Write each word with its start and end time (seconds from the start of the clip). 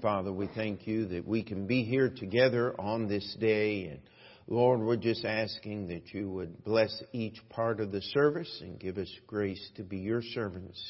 Father, 0.00 0.32
we 0.32 0.48
thank 0.54 0.86
you 0.86 1.06
that 1.08 1.26
we 1.26 1.42
can 1.42 1.66
be 1.66 1.84
here 1.84 2.08
together 2.08 2.74
on 2.80 3.06
this 3.06 3.36
day. 3.38 3.86
And 3.86 4.00
Lord, 4.46 4.80
we're 4.80 4.96
just 4.96 5.24
asking 5.24 5.88
that 5.88 6.14
you 6.14 6.30
would 6.30 6.64
bless 6.64 7.02
each 7.12 7.36
part 7.50 7.80
of 7.80 7.92
the 7.92 8.00
service 8.00 8.60
and 8.62 8.80
give 8.80 8.96
us 8.96 9.10
grace 9.26 9.70
to 9.76 9.82
be 9.82 9.98
your 9.98 10.22
servants. 10.22 10.80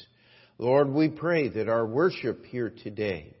Lord, 0.57 0.89
we 0.89 1.09
pray 1.09 1.49
that 1.49 1.67
our 1.67 1.85
worship 1.85 2.45
here 2.45 2.71
today 2.83 3.35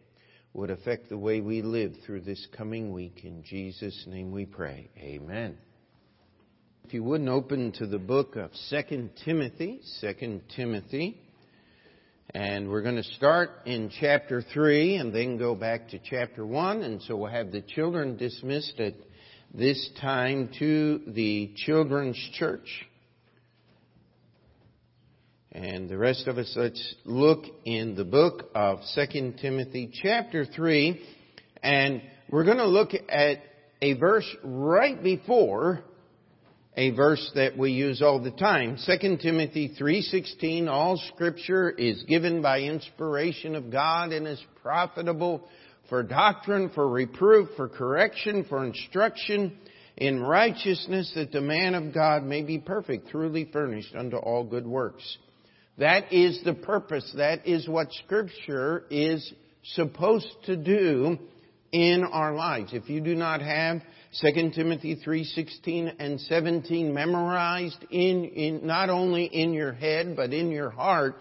would 0.53 0.71
affect 0.71 1.07
the 1.07 1.17
way 1.17 1.39
we 1.39 1.61
live 1.61 1.93
through 2.05 2.21
this 2.21 2.45
coming 2.57 2.91
week. 2.91 3.21
In 3.23 3.43
Jesus' 3.43 4.05
name 4.07 4.31
we 4.31 4.45
pray. 4.45 4.89
Amen. 4.97 5.57
If 6.83 6.93
you 6.93 7.03
wouldn't 7.03 7.29
open 7.29 7.71
to 7.73 7.87
the 7.87 7.99
book 7.99 8.35
of 8.35 8.51
2 8.69 9.09
Timothy, 9.23 9.79
2 10.01 10.41
Timothy. 10.53 11.21
And 12.33 12.69
we're 12.69 12.81
going 12.81 12.95
to 12.95 13.03
start 13.03 13.49
in 13.65 13.91
chapter 13.99 14.41
3 14.41 14.95
and 14.95 15.13
then 15.13 15.37
go 15.37 15.53
back 15.53 15.89
to 15.89 15.99
chapter 15.99 16.45
1. 16.45 16.81
And 16.81 17.01
so 17.01 17.17
we'll 17.17 17.29
have 17.29 17.51
the 17.51 17.61
children 17.61 18.15
dismissed 18.15 18.79
at 18.79 18.93
this 19.53 19.89
time 19.99 20.49
to 20.59 21.01
the 21.07 21.51
children's 21.57 22.17
church. 22.35 22.87
And 25.51 25.89
the 25.89 25.97
rest 25.97 26.27
of 26.27 26.37
us, 26.37 26.53
let's 26.55 26.95
look 27.03 27.43
in 27.65 27.95
the 27.95 28.05
book 28.05 28.49
of 28.55 28.79
2 28.95 29.33
Timothy 29.41 29.91
chapter 30.01 30.45
3. 30.45 31.01
And 31.61 32.01
we're 32.29 32.45
going 32.45 32.59
to 32.59 32.67
look 32.67 32.91
at 33.09 33.39
a 33.81 33.93
verse 33.95 34.37
right 34.41 35.03
before 35.03 35.83
a 36.77 36.91
verse 36.91 37.31
that 37.35 37.57
we 37.57 37.71
use 37.71 38.01
all 38.01 38.19
the 38.19 38.31
time. 38.31 38.77
2 38.77 39.17
Timothy 39.17 39.69
3:16 39.79 40.69
all 40.69 40.97
scripture 40.97 41.69
is 41.69 42.03
given 42.03 42.41
by 42.41 42.61
inspiration 42.61 43.55
of 43.55 43.69
God 43.69 44.13
and 44.13 44.27
is 44.27 44.41
profitable 44.61 45.47
for 45.89 46.03
doctrine, 46.03 46.69
for 46.69 46.87
reproof, 46.87 47.49
for 47.57 47.67
correction, 47.67 48.45
for 48.45 48.63
instruction 48.63 49.57
in 49.97 50.21
righteousness 50.21 51.11
that 51.15 51.33
the 51.33 51.41
man 51.41 51.75
of 51.75 51.93
God 51.93 52.23
may 52.23 52.41
be 52.41 52.57
perfect, 52.57 53.09
truly 53.09 53.49
furnished 53.51 53.93
unto 53.93 54.15
all 54.15 54.45
good 54.45 54.65
works. 54.65 55.17
That 55.77 56.13
is 56.13 56.41
the 56.43 56.53
purpose. 56.53 57.11
That 57.17 57.45
is 57.45 57.67
what 57.67 57.91
scripture 57.91 58.85
is 58.89 59.33
supposed 59.63 60.33
to 60.45 60.55
do 60.55 61.17
in 61.71 62.03
our 62.03 62.33
lives. 62.33 62.73
If 62.73 62.89
you 62.89 63.01
do 63.01 63.15
not 63.15 63.41
have 63.41 63.81
2 64.19 64.51
Timothy 64.51 64.97
3:16 64.97 65.95
and 65.97 66.19
17 66.19 66.93
memorized 66.93 67.85
in, 67.89 68.25
in, 68.25 68.67
not 68.67 68.89
only 68.89 69.23
in 69.23 69.53
your 69.53 69.71
head 69.71 70.17
but 70.17 70.33
in 70.33 70.51
your 70.51 70.69
heart, 70.69 71.15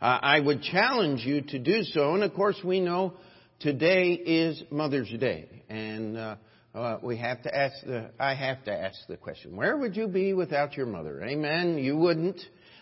uh, 0.00 0.18
I 0.20 0.40
would 0.40 0.62
challenge 0.62 1.24
you 1.24 1.42
to 1.42 1.60
do 1.60 1.84
so. 1.84 2.14
And 2.14 2.24
of 2.24 2.34
course, 2.34 2.58
we 2.64 2.80
know 2.80 3.12
today 3.60 4.10
is 4.14 4.60
Mother's 4.72 5.08
Day, 5.20 5.48
and 5.68 6.18
uh, 6.18 6.36
uh, 6.74 6.98
we 7.00 7.18
have 7.18 7.40
to 7.44 7.56
ask 7.56 7.74
the. 7.86 8.10
I 8.18 8.34
have 8.34 8.64
to 8.64 8.72
ask 8.72 8.98
the 9.06 9.16
question: 9.16 9.54
Where 9.54 9.76
would 9.76 9.96
you 9.96 10.08
be 10.08 10.32
without 10.32 10.76
your 10.76 10.86
mother? 10.86 11.22
Amen. 11.22 11.78
You 11.78 11.96
wouldn't. 11.96 12.40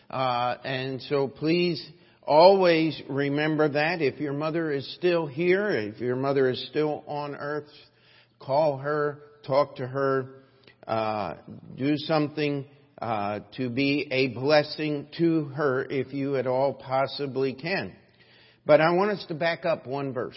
Uh, 0.09 0.55
and 0.65 1.03
so, 1.03 1.29
please 1.29 1.87
always 2.23 2.99
remember 3.11 3.69
that. 3.69 4.01
If 4.01 4.21
your 4.21 4.33
mother 4.33 4.73
is 4.73 4.91
still 4.95 5.27
here, 5.27 5.69
if 5.69 6.01
your 6.01 6.17
mother 6.17 6.49
is 6.49 6.67
still 6.71 7.05
on 7.07 7.37
earth, 7.37 7.69
call 8.41 8.79
her, 8.79 9.21
talk 9.47 9.77
to 9.77 9.87
her, 9.87 10.31
uh, 10.87 11.35
do 11.77 11.97
something 11.97 12.65
uh, 13.01 13.41
to 13.57 13.71
be 13.71 14.09
a 14.11 14.29
blessing 14.29 15.07
to 15.19 15.45
her 15.45 15.85
if 15.85 16.13
you 16.13 16.37
at 16.37 16.47
all 16.47 16.75
possibly 16.75 17.55
can. 17.55 17.93
But 18.67 18.81
I 18.81 18.91
want 18.91 19.13
us 19.13 19.25
to 19.29 19.35
back 19.35 19.65
up 19.65 19.87
one 19.87 20.13
verse. 20.13 20.37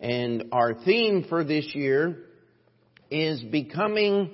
And 0.00 0.44
our 0.52 0.74
theme 0.74 1.26
for 1.28 1.44
this 1.44 1.74
year 1.74 2.18
is 3.10 3.40
becoming 3.42 4.30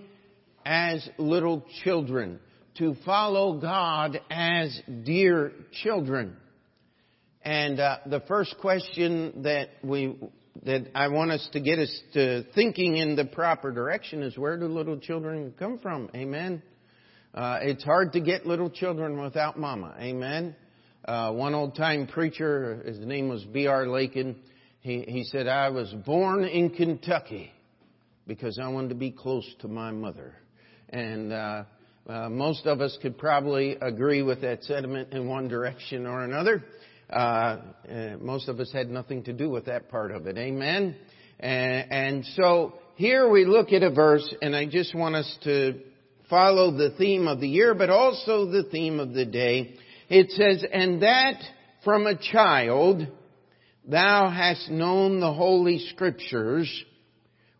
as 0.65 1.07
little 1.19 1.65
children, 1.83 2.39
to 2.77 2.95
follow 3.05 3.59
God 3.59 4.21
as 4.31 4.81
dear 5.05 5.53
children. 5.83 6.37
And 7.43 7.81
uh, 7.81 7.99
the 8.07 8.21
first 8.21 8.57
question 8.61 9.43
that 9.43 9.71
we 9.83 10.17
that 10.65 10.89
I 10.95 11.09
want 11.09 11.31
us 11.31 11.49
to 11.53 11.61
get 11.61 11.79
us 11.79 12.01
to 12.15 12.45
thinking 12.55 12.97
in 12.97 13.17
the 13.17 13.25
proper 13.25 13.71
direction 13.71 14.23
is 14.23 14.37
where 14.37 14.59
do 14.59 14.67
little 14.67 14.99
children 14.99 15.55
come 15.59 15.79
from? 15.79 16.11
Amen. 16.15 16.63
Uh, 17.35 17.59
it's 17.63 17.85
hard 17.85 18.13
to 18.15 18.21
get 18.21 18.47
little 18.47 18.71
children 18.71 19.21
without 19.21 19.59
mama. 19.59 19.95
Amen. 20.01 20.57
Uh, 21.05 21.33
one 21.33 21.55
old 21.55 21.77
time 21.77 22.07
preacher, 22.07 22.83
his 22.85 22.99
name 22.99 23.29
was 23.29 23.45
B.R. 23.45 23.87
Lakin, 23.87 24.37
he, 24.81 25.05
he 25.07 25.25
said, 25.25 25.47
I 25.47 25.71
was 25.71 25.93
born 26.07 26.45
in 26.45 26.71
Kentucky 26.71 27.53
because 28.27 28.59
I 28.59 28.69
wanted 28.69 28.91
to 28.91 28.95
be 28.95 29.11
close 29.11 29.47
to 29.61 29.69
my 29.69 29.91
mother. 29.91 30.35
And 30.89 31.33
uh, 31.33 31.65
uh, 32.09 32.29
most 32.29 32.67
of 32.67 32.81
us 32.81 32.97
could 33.03 33.19
probably 33.19 33.77
agree 33.81 34.23
with 34.23 34.41
that 34.43 34.65
sentiment 34.65 35.13
in 35.13 35.29
one 35.29 35.49
direction 35.49 36.07
or 36.07 36.25
another. 36.25 36.65
Uh, 37.11 37.15
uh, 37.17 37.59
most 38.21 38.49
of 38.49 38.61
us 38.61 38.71
had 38.73 38.91
nothing 38.91 39.23
to 39.25 39.33
do 39.33 39.49
with 39.49 39.67
that 39.67 39.89
part 39.89 40.11
of 40.11 40.27
it. 40.27 40.37
Amen. 40.37 40.95
And, 41.41 41.93
and 41.93 42.25
so 42.37 42.75
here 42.97 43.29
we 43.29 43.45
look 43.45 43.73
at 43.73 43.83
a 43.83 43.91
verse, 43.91 44.35
and 44.43 44.55
I 44.55 44.67
just 44.67 44.95
want 44.95 45.15
us 45.15 45.39
to 45.45 45.81
follow 46.29 46.77
the 46.77 46.95
theme 46.99 47.27
of 47.27 47.41
the 47.41 47.49
year, 47.49 47.75
but 47.75 47.91
also 47.91 48.47
the 48.47 48.65
theme 48.71 49.01
of 49.01 49.15
the 49.15 49.25
day. 49.25 49.77
It 50.11 50.31
says, 50.33 50.65
"And 50.71 51.03
that 51.03 51.41
from 51.85 52.07
a 52.07 52.17
child 52.17 53.07
thou 53.87 54.29
hast 54.29 54.71
known 54.71 55.21
the 55.21 55.33
holy 55.33 55.79
scriptures." 55.91 56.85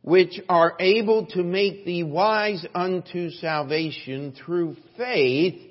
which 0.03 0.41
are 0.49 0.75
able 0.81 1.27
to 1.27 1.43
make 1.43 1.85
thee 1.85 2.03
wise 2.03 2.65
unto 2.75 3.29
salvation 3.31 4.33
through 4.33 4.77
faith 4.97 5.68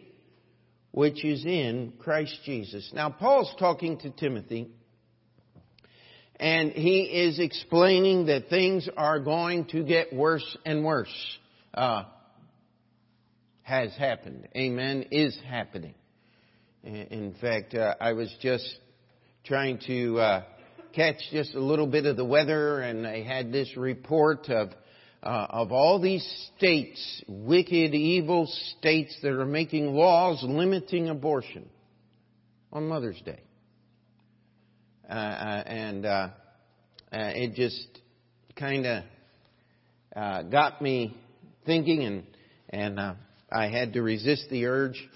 which 0.98 1.24
is 1.24 1.46
in 1.46 1.94
Christ 2.00 2.40
Jesus. 2.44 2.90
Now, 2.92 3.12
Paul's 3.12 3.54
talking 3.60 4.00
to 4.00 4.10
Timothy, 4.10 4.72
and 6.38 6.72
he 6.72 7.02
is 7.02 7.38
explaining 7.38 8.26
that 8.26 8.50
things 8.50 8.90
are 8.98 9.20
going 9.20 9.66
to 9.66 9.84
get 9.84 10.12
worse 10.12 10.58
and 10.66 10.84
worse. 10.84 11.38
Uh, 11.72 12.06
has 13.62 13.96
happened. 13.96 14.48
Amen. 14.58 15.06
Is 15.12 15.38
happening. 15.48 15.94
In 16.84 17.36
fact, 17.40 17.76
uh, 17.76 17.94
I 18.02 18.14
was 18.14 18.36
just 18.42 18.68
trying 19.46 19.78
to 19.86 20.18
uh, 20.18 20.44
catch 20.96 21.18
just 21.32 21.54
a 21.54 21.60
little 21.60 21.86
bit 21.86 22.08
of 22.08 22.18
the 22.18 22.26
weather, 22.26 22.80
and 22.80 23.06
I 23.06 23.22
had 23.22 23.52
this 23.52 23.78
report 23.78 24.50
of 24.50 24.70
uh, 25.28 25.46
of 25.50 25.74
all 25.74 26.00
these 26.00 26.26
states, 26.56 27.22
wicked, 27.28 27.94
evil 27.94 28.48
states 28.78 29.14
that 29.22 29.34
are 29.34 29.46
making 29.46 29.88
laws 29.88 30.42
limiting 30.42 31.10
abortion 31.10 31.68
on 32.72 32.88
Mother's 32.88 33.20
Day. 33.26 33.42
Uh, 35.10 35.14
uh 35.14 35.64
and 35.66 36.06
uh, 36.06 36.10
uh, 36.10 36.30
it 37.12 37.56
just 37.56 38.00
kind 38.56 38.86
of 38.86 39.04
uh, 40.16 40.44
got 40.44 40.82
me 40.82 41.14
thinking, 41.66 42.04
and 42.04 42.24
and 42.70 42.98
I 43.52 43.68
had 43.68 43.94
to 43.94 44.02
resist 44.02 44.48
the 44.50 44.66
urge. 44.66 45.10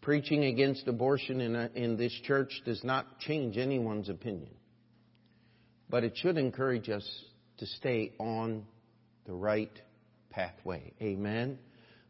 Preaching 0.00 0.44
against 0.44 0.86
abortion 0.86 1.40
in, 1.40 1.56
a, 1.56 1.68
in 1.74 1.96
this 1.96 2.12
church 2.22 2.52
does 2.64 2.84
not 2.84 3.18
change 3.18 3.58
anyone's 3.58 4.08
opinion, 4.08 4.54
but 5.90 6.04
it 6.04 6.12
should 6.14 6.38
encourage 6.38 6.88
us 6.88 7.04
to 7.58 7.66
stay 7.66 8.12
on 8.20 8.64
the 9.26 9.34
right 9.34 9.72
pathway. 10.30 10.92
Amen. 11.02 11.58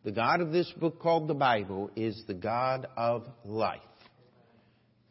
The 0.04 0.12
God 0.12 0.40
of 0.40 0.52
this 0.52 0.70
book 0.78 1.00
called 1.00 1.28
the 1.28 1.34
Bible 1.34 1.90
is 1.96 2.22
the 2.26 2.34
God 2.34 2.86
of 2.96 3.26
life. 3.44 3.80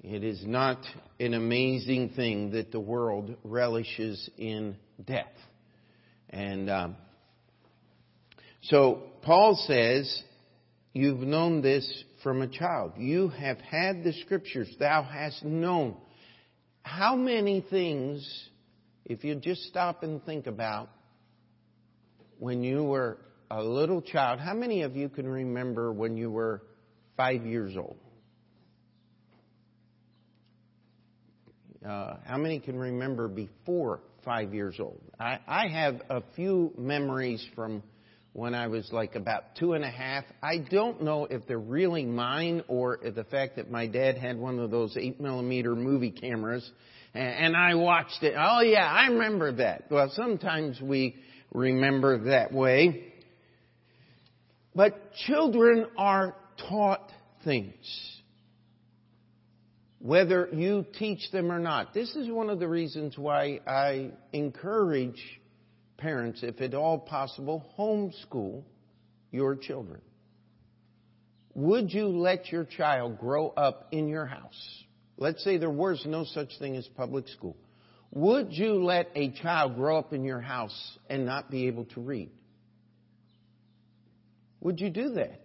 It 0.04 0.24
is 0.24 0.44
not 0.46 0.86
an 1.20 1.34
amazing 1.34 2.10
thing 2.10 2.52
that 2.52 2.72
the 2.72 2.80
world 2.80 3.36
relishes 3.44 4.30
in 4.38 4.78
death. 5.04 5.34
And 6.30 6.70
um, 6.70 6.96
so 8.64 9.04
Paul 9.24 9.56
says, 9.68 10.24
You've 10.94 11.20
known 11.20 11.62
this 11.62 12.06
from 12.24 12.42
a 12.42 12.48
child. 12.48 12.94
You 12.98 13.28
have 13.28 13.60
had 13.60 14.04
the 14.04 14.14
scriptures. 14.14 14.74
Thou 14.80 15.04
hast 15.04 15.44
known. 15.44 15.98
How 16.84 17.18
many 17.18 17.66
things 17.70 18.26
if 19.06 19.24
you 19.24 19.36
just 19.36 19.64
stop 19.64 20.04
and 20.04 20.24
think 20.24 20.48
about 20.48 20.90
when 22.40 22.64
you 22.64 22.84
were 22.84 23.18
a 23.52 23.64
little 23.64 24.02
child, 24.02 24.40
how 24.40 24.54
many 24.54 24.82
of 24.82 24.96
you 24.96 25.10
can 25.10 25.28
remember 25.28 25.92
when 25.92 26.18
you 26.18 26.32
were 26.32 26.62
five 27.16 27.46
years 27.46 27.76
old? 27.78 27.98
Uh, 31.88 32.18
how 32.26 32.38
many 32.38 32.60
can 32.60 32.78
remember 32.78 33.28
before 33.28 34.00
five 34.24 34.54
years 34.54 34.80
old? 34.80 35.00
I, 35.20 35.40
I 35.48 35.68
have 35.68 36.02
a 36.10 36.24
few 36.36 36.74
memories 36.78 37.46
from 37.54 37.84
when 38.34 38.56
I 38.56 38.68
was 38.68 38.90
like 38.92 39.16
about 39.16 39.56
two 39.56 39.74
and 39.74 39.84
a 39.84 39.90
half. 39.90 40.26
I 40.42 40.58
don't 40.58 41.04
know 41.04 41.26
if 41.26 41.46
they're 41.48 41.60
really 41.60 42.04
mine 42.04 42.64
or 42.68 43.00
the 43.04 43.24
fact 43.24 43.58
that 43.58 43.70
my 43.70 43.86
dad 43.86 44.18
had 44.18 44.38
one 44.38 44.60
of 44.60 44.72
those 44.72 44.98
eight 44.98 45.22
millimeter 45.22 45.76
movie 45.76 46.12
cameras 46.12 46.70
and 47.16 47.56
I 47.56 47.76
watched 47.76 48.24
it. 48.24 48.34
Oh 48.38 48.62
yeah, 48.62 48.86
I 48.86 49.08
remember 49.08 49.54
that. 49.54 49.86
Well, 49.90 50.12
sometimes 50.14 50.82
we 50.82 51.16
remember 51.56 52.26
that 52.26 52.52
way. 52.52 53.14
But 54.76 55.14
children 55.26 55.88
are 55.98 56.36
taught 56.70 57.12
things. 57.44 57.74
Whether 60.00 60.50
you 60.52 60.86
teach 61.00 61.32
them 61.32 61.52
or 61.52 61.60
not. 61.60 61.94
This 61.94 62.16
is 62.16 62.30
one 62.30 62.50
of 62.50 62.60
the 62.60 62.68
reasons 62.68 63.18
why 63.18 63.62
I 63.66 64.12
encourage 64.34 65.22
parents, 65.98 66.44
if 66.44 66.62
at 66.62 66.74
all 66.74 67.00
possible, 67.00 67.66
homeschool 67.80 68.64
your 69.32 69.56
children. 69.56 70.02
Would 71.56 71.94
you 71.94 72.08
let 72.08 72.52
your 72.52 72.66
child 72.66 73.18
grow 73.18 73.48
up 73.50 73.88
in 73.92 74.10
your 74.10 74.26
house? 74.26 74.84
Let's 75.18 75.44
say 75.44 75.58
there 75.58 75.70
was 75.70 76.04
no 76.06 76.26
such 76.26 76.60
thing 76.60 76.76
as 76.76 76.86
public 76.98 77.30
school. 77.30 77.56
Would 78.16 78.54
you 78.54 78.84
let 78.84 79.12
a 79.14 79.30
child 79.30 79.76
grow 79.76 80.00
up 80.00 80.14
in 80.14 80.24
your 80.24 80.40
house 80.40 80.98
and 81.10 81.26
not 81.26 81.52
be 81.52 81.68
able 81.68 81.84
to 81.86 82.00
read? 82.00 82.32
Would 84.62 84.80
you 84.80 84.90
do 84.90 85.10
that? 85.10 85.42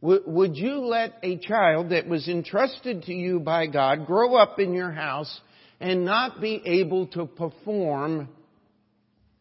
Would 0.00 0.56
you 0.56 0.78
let 0.78 1.18
a 1.22 1.36
child 1.36 1.90
that 1.90 2.08
was 2.08 2.26
entrusted 2.26 3.02
to 3.04 3.12
you 3.12 3.40
by 3.40 3.66
God 3.66 4.06
grow 4.06 4.36
up 4.36 4.58
in 4.58 4.72
your 4.72 4.90
house 4.90 5.40
and 5.78 6.06
not 6.06 6.40
be 6.40 6.62
able 6.64 7.08
to 7.08 7.26
perform 7.26 8.30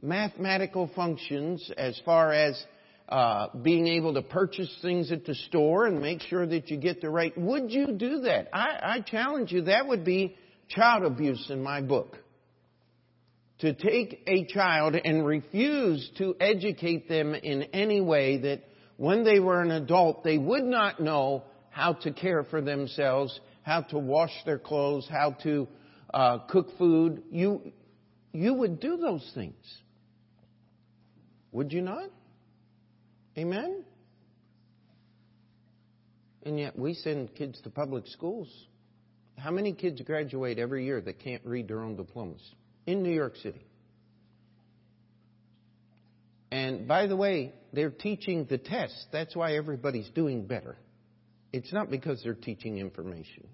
mathematical 0.01 0.91
functions 0.93 1.71
as 1.77 1.99
far 2.03 2.33
as 2.33 2.61
uh, 3.07 3.47
being 3.61 3.87
able 3.87 4.13
to 4.15 4.21
purchase 4.21 4.69
things 4.81 5.13
at 5.13 5.25
the 5.25 5.35
store 5.35 5.87
and 5.87 6.01
make 6.01 6.21
sure 6.23 6.45
that 6.45 6.69
you 6.69 6.75
get 6.75 6.99
the 6.99 7.09
right. 7.09 7.35
Would 7.37 7.71
you 7.71 7.93
do 7.93 8.19
that? 8.21 8.49
I, 8.51 8.97
I 8.97 8.99
challenge 8.99 9.53
you. 9.53 9.61
That 9.63 9.87
would 9.87 10.03
be 10.03 10.35
child 10.69 11.03
abuse 11.03 11.47
in 11.49 11.61
my 11.61 11.81
book. 11.81 12.17
To 13.59 13.73
take 13.73 14.23
a 14.25 14.45
child 14.45 14.95
and 14.95 15.25
refuse 15.25 16.09
to 16.17 16.35
educate 16.39 17.09
them 17.09 17.35
in 17.35 17.63
any 17.73 17.99
way 17.99 18.37
that 18.37 18.63
when 18.95 19.25
they 19.25 19.39
were 19.39 19.61
an 19.61 19.71
adult 19.71 20.23
they 20.23 20.37
would 20.37 20.63
not 20.63 21.01
know 21.01 21.43
how 21.69 21.93
to 21.93 22.11
care 22.11 22.43
for 22.43 22.61
themselves, 22.61 23.37
how 23.63 23.81
to 23.81 23.97
wash 23.97 24.31
their 24.45 24.59
clothes, 24.59 25.07
how 25.09 25.31
to 25.43 25.67
uh, 26.13 26.39
cook 26.49 26.67
food. 26.77 27.23
You, 27.31 27.73
you 28.31 28.53
would 28.53 28.79
do 28.79 28.97
those 28.97 29.29
things. 29.35 29.63
Would 31.51 31.73
you 31.73 31.81
not? 31.81 32.09
Amen? 33.37 33.83
And 36.43 36.59
yet 36.59 36.77
we 36.77 36.93
send 36.93 37.35
kids 37.35 37.59
to 37.61 37.69
public 37.69 38.07
schools. 38.07 38.49
How 39.41 39.51
many 39.51 39.73
kids 39.73 40.01
graduate 40.01 40.59
every 40.59 40.85
year 40.85 41.01
that 41.01 41.19
can't 41.19 41.45
read 41.45 41.67
their 41.67 41.81
own 41.81 41.95
diplomas? 41.95 42.41
In 42.85 43.03
New 43.03 43.13
York 43.13 43.35
City. 43.37 43.65
And 46.51 46.87
by 46.87 47.07
the 47.07 47.15
way, 47.15 47.53
they're 47.73 47.91
teaching 47.91 48.45
the 48.49 48.57
test. 48.57 49.07
That's 49.11 49.35
why 49.35 49.55
everybody's 49.55 50.09
doing 50.09 50.47
better. 50.47 50.75
It's 51.53 51.71
not 51.71 51.89
because 51.89 52.21
they're 52.23 52.33
teaching 52.33 52.79
information. 52.79 53.47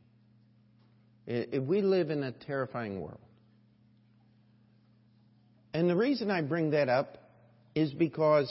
We 1.28 1.82
live 1.82 2.10
in 2.10 2.24
a 2.24 2.32
terrifying 2.32 3.02
world. 3.02 3.20
And 5.74 5.90
the 5.90 5.96
reason 5.96 6.32
I 6.32 6.42
bring 6.42 6.72
that 6.72 6.88
up 6.88 7.18
is 7.74 7.92
because 7.92 8.50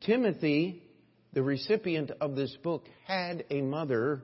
Timothy, 0.00 0.82
the 1.32 1.42
recipient 1.42 2.10
of 2.20 2.34
this 2.34 2.56
book, 2.62 2.86
had 3.06 3.44
a 3.50 3.60
mother 3.60 4.22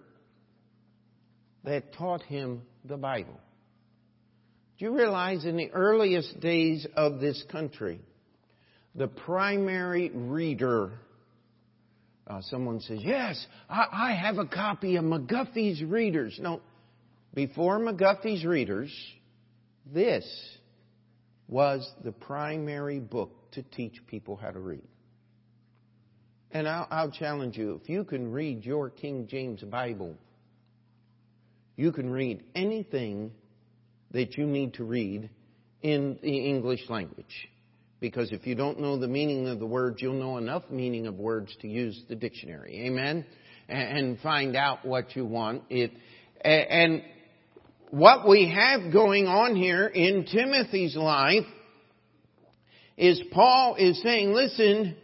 that 1.64 1.92
taught 1.94 2.22
him 2.22 2.62
the 2.84 2.96
Bible. 2.96 3.40
Do 4.78 4.84
you 4.86 4.96
realize 4.96 5.44
in 5.44 5.56
the 5.56 5.70
earliest 5.70 6.40
days 6.40 6.86
of 6.96 7.20
this 7.20 7.42
country, 7.50 8.00
the 8.94 9.08
primary 9.08 10.10
reader, 10.10 10.92
uh, 12.26 12.40
someone 12.42 12.80
says, 12.80 12.98
Yes, 13.02 13.44
I, 13.68 13.86
I 13.92 14.12
have 14.14 14.38
a 14.38 14.46
copy 14.46 14.96
of 14.96 15.04
McGuffey's 15.04 15.82
Readers. 15.82 16.38
No, 16.40 16.60
before 17.34 17.78
McGuffey's 17.78 18.44
Readers, 18.44 18.92
this 19.86 20.24
was 21.48 21.88
the 22.02 22.12
primary 22.12 23.00
book 23.00 23.30
to 23.52 23.62
teach 23.62 24.00
people 24.06 24.36
how 24.36 24.50
to 24.50 24.58
read. 24.58 24.82
And 26.50 26.68
I'll, 26.68 26.86
I'll, 26.90 27.10
challenge 27.10 27.56
you 27.56 27.80
if 27.82 27.88
you 27.88 28.04
can 28.04 28.30
read 28.30 28.64
your 28.64 28.88
King 28.88 29.26
James 29.28 29.60
Bible, 29.62 30.16
you 31.76 31.92
can 31.92 32.10
read 32.10 32.42
anything 32.54 33.32
that 34.12 34.36
you 34.36 34.46
need 34.46 34.74
to 34.74 34.84
read 34.84 35.28
in 35.82 36.18
the 36.22 36.46
English 36.46 36.88
language. 36.88 37.48
Because 38.00 38.32
if 38.32 38.46
you 38.46 38.54
don't 38.54 38.80
know 38.80 38.98
the 38.98 39.08
meaning 39.08 39.48
of 39.48 39.58
the 39.58 39.66
words, 39.66 40.00
you'll 40.00 40.14
know 40.14 40.36
enough 40.36 40.64
meaning 40.70 41.06
of 41.06 41.16
words 41.16 41.54
to 41.62 41.68
use 41.68 42.00
the 42.08 42.14
dictionary. 42.14 42.86
Amen? 42.86 43.24
And 43.68 44.18
find 44.20 44.56
out 44.56 44.84
what 44.84 45.16
you 45.16 45.24
want. 45.24 45.62
It, 45.70 45.92
and 46.44 47.02
what 47.90 48.28
we 48.28 48.52
have 48.54 48.92
going 48.92 49.26
on 49.26 49.56
here 49.56 49.86
in 49.86 50.26
Timothy's 50.26 50.96
life 50.96 51.46
is 52.96 53.20
Paul 53.32 53.76
is 53.76 54.00
saying, 54.02 54.32
listen, 54.32 54.96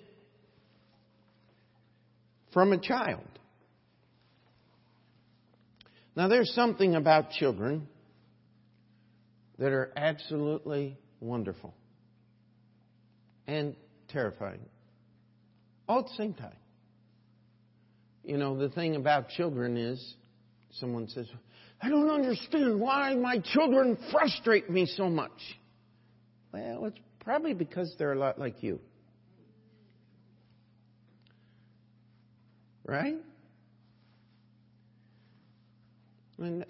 from 2.53 2.73
a 2.73 2.79
child. 2.79 3.30
Now, 6.17 6.29
there's 6.29 6.53
something 6.55 6.95
about 6.95 7.31
children 7.31 7.89
that 9.59 9.73
are 9.73 9.93
absolutely 9.97 10.99
wonderful 11.21 11.75
and 13.47 13.77
terrifying 14.09 14.61
all 15.89 16.01
at 16.01 16.07
the 16.07 16.15
same 16.17 16.35
time. 16.35 16.57
You 18.25 18.39
know, 18.39 18.57
the 18.57 18.69
thing 18.69 18.97
about 18.97 19.29
children 19.31 19.77
is 19.77 20.15
someone 20.73 21.09
says, 21.09 21.27
I 21.83 21.89
don't 21.89 22.11
understand 22.11 22.79
why 22.79 23.15
my 23.15 23.39
children 23.39 23.99
frustrate 24.13 24.71
me 24.71 24.87
so 24.87 25.09
much. 25.09 25.31
Well, 26.53 26.87
it's 26.87 26.99
probably 27.21 27.55
because 27.55 27.95
they're 27.99 28.13
a 28.13 28.19
lot 28.19 28.39
like 28.39 28.63
you. 28.63 28.81
Right? 32.85 33.17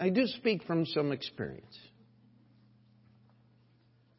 I 0.01 0.09
do 0.09 0.27
speak 0.27 0.65
from 0.65 0.87
some 0.87 1.13
experience. 1.13 1.79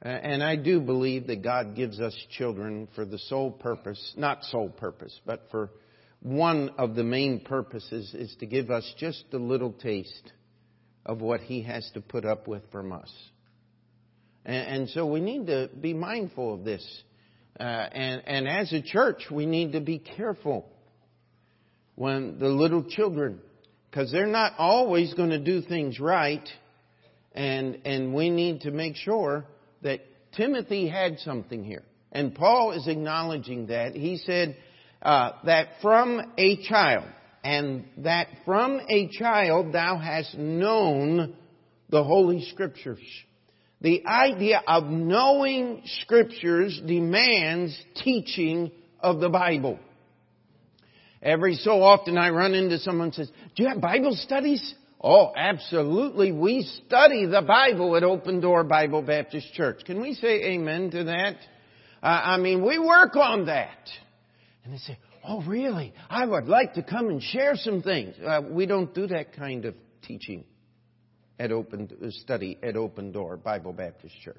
And 0.01 0.41
I 0.43 0.55
do 0.55 0.79
believe 0.79 1.27
that 1.27 1.43
God 1.43 1.75
gives 1.75 1.99
us 1.99 2.15
children 2.37 2.87
for 2.95 3.05
the 3.05 3.19
sole 3.19 3.51
purpose, 3.51 4.13
not 4.17 4.43
sole 4.45 4.69
purpose, 4.69 5.19
but 5.25 5.43
for 5.51 5.69
one 6.21 6.69
of 6.77 6.95
the 6.95 7.03
main 7.03 7.41
purposes 7.41 8.13
is 8.15 8.35
to 8.39 8.47
give 8.47 8.71
us 8.71 8.91
just 8.97 9.25
a 9.33 9.37
little 9.37 9.73
taste 9.73 10.31
of 11.05 11.21
what 11.21 11.41
He 11.41 11.61
has 11.63 11.87
to 11.93 12.01
put 12.01 12.25
up 12.25 12.47
with 12.47 12.63
from 12.71 12.91
us. 12.91 13.11
And, 14.43 14.89
so 14.89 15.05
we 15.05 15.19
need 15.19 15.47
to 15.47 15.69
be 15.79 15.93
mindful 15.93 16.55
of 16.55 16.63
this. 16.63 16.83
Uh, 17.59 17.63
and, 17.63 18.23
and 18.25 18.47
as 18.47 18.73
a 18.73 18.81
church, 18.81 19.25
we 19.29 19.45
need 19.45 19.73
to 19.73 19.81
be 19.81 19.99
careful 19.99 20.65
when 21.93 22.39
the 22.39 22.47
little 22.47 22.83
children, 22.83 23.39
because 23.91 24.11
they're 24.11 24.25
not 24.25 24.53
always 24.57 25.13
going 25.13 25.31
to 25.31 25.39
do 25.39 25.61
things 25.61 25.99
right, 25.99 26.47
and 27.33 27.79
and 27.85 28.13
we 28.13 28.29
need 28.29 28.61
to 28.61 28.71
make 28.71 28.95
sure 28.95 29.45
that 29.81 29.99
Timothy 30.35 30.87
had 30.87 31.19
something 31.19 31.63
here, 31.63 31.83
and 32.11 32.33
Paul 32.33 32.71
is 32.71 32.87
acknowledging 32.87 33.67
that. 33.67 33.93
He 33.93 34.17
said 34.17 34.55
uh, 35.01 35.31
that 35.45 35.67
from 35.81 36.21
a 36.37 36.63
child, 36.67 37.05
and 37.43 37.85
that 37.97 38.27
from 38.45 38.79
a 38.89 39.09
child 39.09 39.73
thou 39.73 39.97
hast 39.97 40.37
known 40.37 41.35
the 41.89 42.03
holy 42.03 42.45
scriptures. 42.45 42.99
The 43.81 44.05
idea 44.05 44.61
of 44.65 44.85
knowing 44.85 45.81
scriptures 46.03 46.79
demands 46.85 47.77
teaching 47.95 48.71
of 49.01 49.19
the 49.19 49.29
Bible. 49.29 49.79
Every 51.21 51.55
so 51.55 51.83
often 51.83 52.17
I 52.17 52.29
run 52.29 52.53
into 52.53 52.79
someone 52.79 53.09
who 53.09 53.15
says, 53.15 53.31
do 53.55 53.63
you 53.63 53.69
have 53.69 53.79
Bible 53.79 54.15
studies? 54.15 54.73
Oh, 54.99 55.31
absolutely. 55.35 56.31
We 56.31 56.63
study 56.85 57.25
the 57.25 57.41
Bible 57.41 57.95
at 57.95 58.03
Open 58.03 58.39
Door 58.39 58.65
Bible 58.65 59.01
Baptist 59.01 59.53
Church. 59.53 59.81
Can 59.85 60.01
we 60.01 60.13
say 60.13 60.43
amen 60.53 60.91
to 60.91 61.03
that? 61.05 61.35
Uh, 62.01 62.05
I 62.05 62.37
mean, 62.37 62.65
we 62.65 62.79
work 62.79 63.15
on 63.15 63.45
that. 63.45 63.89
And 64.63 64.73
they 64.73 64.77
say, 64.77 64.97
oh 65.23 65.43
really? 65.43 65.93
I 66.09 66.25
would 66.25 66.45
like 66.45 66.73
to 66.75 66.83
come 66.83 67.09
and 67.09 67.21
share 67.21 67.55
some 67.55 67.81
things. 67.81 68.15
Uh, 68.23 68.41
we 68.49 68.65
don't 68.65 68.93
do 68.93 69.07
that 69.07 69.33
kind 69.35 69.65
of 69.65 69.75
teaching 70.03 70.43
at 71.39 71.51
Open, 71.51 71.89
uh, 72.03 72.07
study 72.09 72.57
at 72.61 72.75
Open 72.75 73.11
Door 73.11 73.37
Bible 73.37 73.73
Baptist 73.73 74.15
Church. 74.23 74.37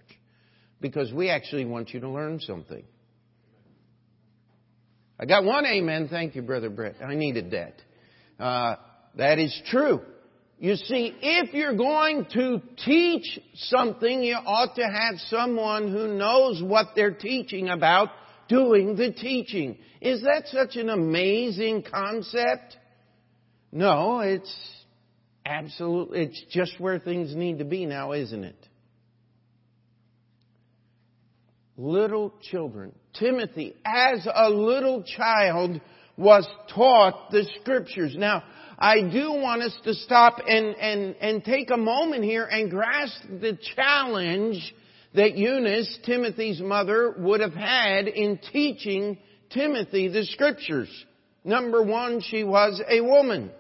Because 0.80 1.12
we 1.12 1.28
actually 1.28 1.64
want 1.64 1.90
you 1.90 2.00
to 2.00 2.08
learn 2.08 2.40
something. 2.40 2.84
I 5.23 5.25
got 5.25 5.45
one 5.45 5.64
amen. 5.64 6.09
Thank 6.09 6.35
you, 6.35 6.43
Brother 6.43 6.69
Brett. 6.69 6.97
I 7.00 7.14
needed 7.14 7.52
that. 7.52 8.45
Uh, 8.45 8.75
that 9.14 9.38
is 9.38 9.57
true. 9.67 10.00
You 10.59 10.75
see, 10.75 11.14
if 11.23 11.55
you're 11.55 11.76
going 11.76 12.26
to 12.33 12.61
teach 12.85 13.38
something, 13.55 14.25
you 14.25 14.35
ought 14.35 14.75
to 14.75 14.83
have 14.83 15.21
someone 15.29 15.93
who 15.93 16.09
knows 16.09 16.61
what 16.61 16.88
they're 16.97 17.14
teaching 17.14 17.69
about 17.69 18.09
doing 18.49 18.97
the 18.97 19.12
teaching. 19.12 19.79
Is 20.00 20.23
that 20.23 20.49
such 20.49 20.75
an 20.75 20.88
amazing 20.88 21.85
concept? 21.88 22.76
No, 23.71 24.19
it's 24.21 24.52
absolutely, 25.47 26.23
it's 26.23 26.43
just 26.50 26.81
where 26.81 26.99
things 26.99 27.37
need 27.37 27.61
to 27.61 27.64
be 27.64 27.87
now, 27.87 28.11
isn't 28.11 28.43
it? 28.43 28.69
Little 31.76 32.35
children. 32.43 32.93
Timothy, 33.14 33.75
as 33.85 34.26
a 34.33 34.50
little 34.50 35.02
child, 35.02 35.81
was 36.17 36.47
taught 36.75 37.31
the 37.31 37.49
scriptures. 37.61 38.14
Now, 38.17 38.43
I 38.79 39.00
do 39.00 39.33
want 39.33 39.62
us 39.62 39.76
to 39.85 39.95
stop 39.95 40.38
and, 40.47 40.75
and, 40.76 41.17
and 41.21 41.45
take 41.45 41.71
a 41.71 41.76
moment 41.76 42.25
here 42.25 42.45
and 42.45 42.71
grasp 42.71 43.23
the 43.29 43.59
challenge 43.75 44.75
that 45.14 45.37
Eunice, 45.37 45.99
Timothy's 46.05 46.61
mother, 46.61 47.14
would 47.19 47.41
have 47.41 47.55
had 47.55 48.09
in 48.09 48.38
teaching 48.52 49.19
Timothy 49.50 50.09
the 50.09 50.25
scriptures. 50.25 50.88
Number 51.45 51.83
one, 51.83 52.21
she 52.21 52.45
was 52.45 52.83
a 52.88 53.00
woman. 53.00 53.50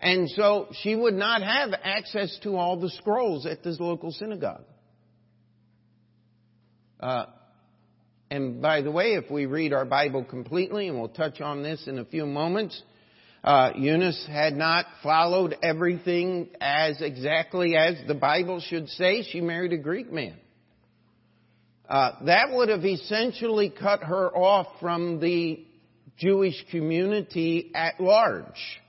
And 0.00 0.28
so 0.30 0.68
she 0.82 0.94
would 0.94 1.14
not 1.14 1.42
have 1.42 1.70
access 1.82 2.38
to 2.42 2.56
all 2.56 2.78
the 2.78 2.90
scrolls 2.90 3.46
at 3.46 3.62
this 3.62 3.80
local 3.80 4.10
synagogue. 4.12 4.64
Uh, 7.04 7.26
and 8.30 8.62
by 8.62 8.80
the 8.80 8.90
way, 8.90 9.12
if 9.12 9.30
we 9.30 9.44
read 9.44 9.74
our 9.74 9.84
Bible 9.84 10.24
completely, 10.24 10.88
and 10.88 10.98
we'll 10.98 11.10
touch 11.10 11.38
on 11.42 11.62
this 11.62 11.86
in 11.86 11.98
a 11.98 12.04
few 12.06 12.24
moments, 12.24 12.82
uh, 13.44 13.72
Eunice 13.76 14.26
had 14.26 14.56
not 14.56 14.86
followed 15.02 15.54
everything 15.62 16.48
as 16.62 17.02
exactly 17.02 17.76
as 17.76 17.96
the 18.08 18.14
Bible 18.14 18.58
should 18.58 18.88
say. 18.88 19.22
She 19.22 19.42
married 19.42 19.74
a 19.74 19.76
Greek 19.76 20.10
man. 20.10 20.34
Uh, 21.86 22.12
that 22.24 22.52
would 22.52 22.70
have 22.70 22.86
essentially 22.86 23.68
cut 23.68 24.02
her 24.02 24.34
off 24.34 24.68
from 24.80 25.20
the 25.20 25.62
Jewish 26.16 26.64
community 26.70 27.70
at 27.74 28.00
large. 28.00 28.80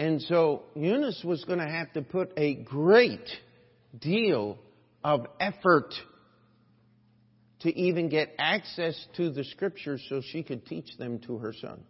And 0.00 0.20
so 0.22 0.64
Eunice 0.74 1.22
was 1.22 1.44
going 1.44 1.60
to 1.60 1.68
have 1.68 1.92
to 1.92 2.02
put 2.02 2.32
a 2.36 2.56
great 2.56 3.28
deal 3.96 4.58
of 5.02 5.26
effort 5.38 5.94
to 7.60 7.76
even 7.78 8.08
get 8.08 8.34
access 8.38 9.06
to 9.16 9.30
the 9.30 9.44
scriptures 9.44 10.04
so 10.08 10.22
she 10.32 10.42
could 10.42 10.66
teach 10.66 10.96
them 10.98 11.18
to 11.20 11.38
her 11.38 11.52
son. 11.52 11.82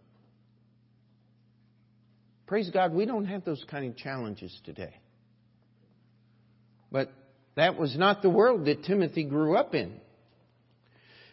Praise 2.45 2.69
God, 2.69 2.93
we 2.93 3.05
don't 3.05 3.25
have 3.25 3.45
those 3.45 3.63
kind 3.69 3.89
of 3.89 3.95
challenges 3.95 4.57
today. 4.65 4.93
But 6.91 7.09
that 7.55 7.79
was 7.79 7.97
not 7.97 8.21
the 8.21 8.29
world 8.29 8.65
that 8.65 8.83
Timothy 8.83 9.23
grew 9.23 9.55
up 9.55 9.73
in. 9.73 9.93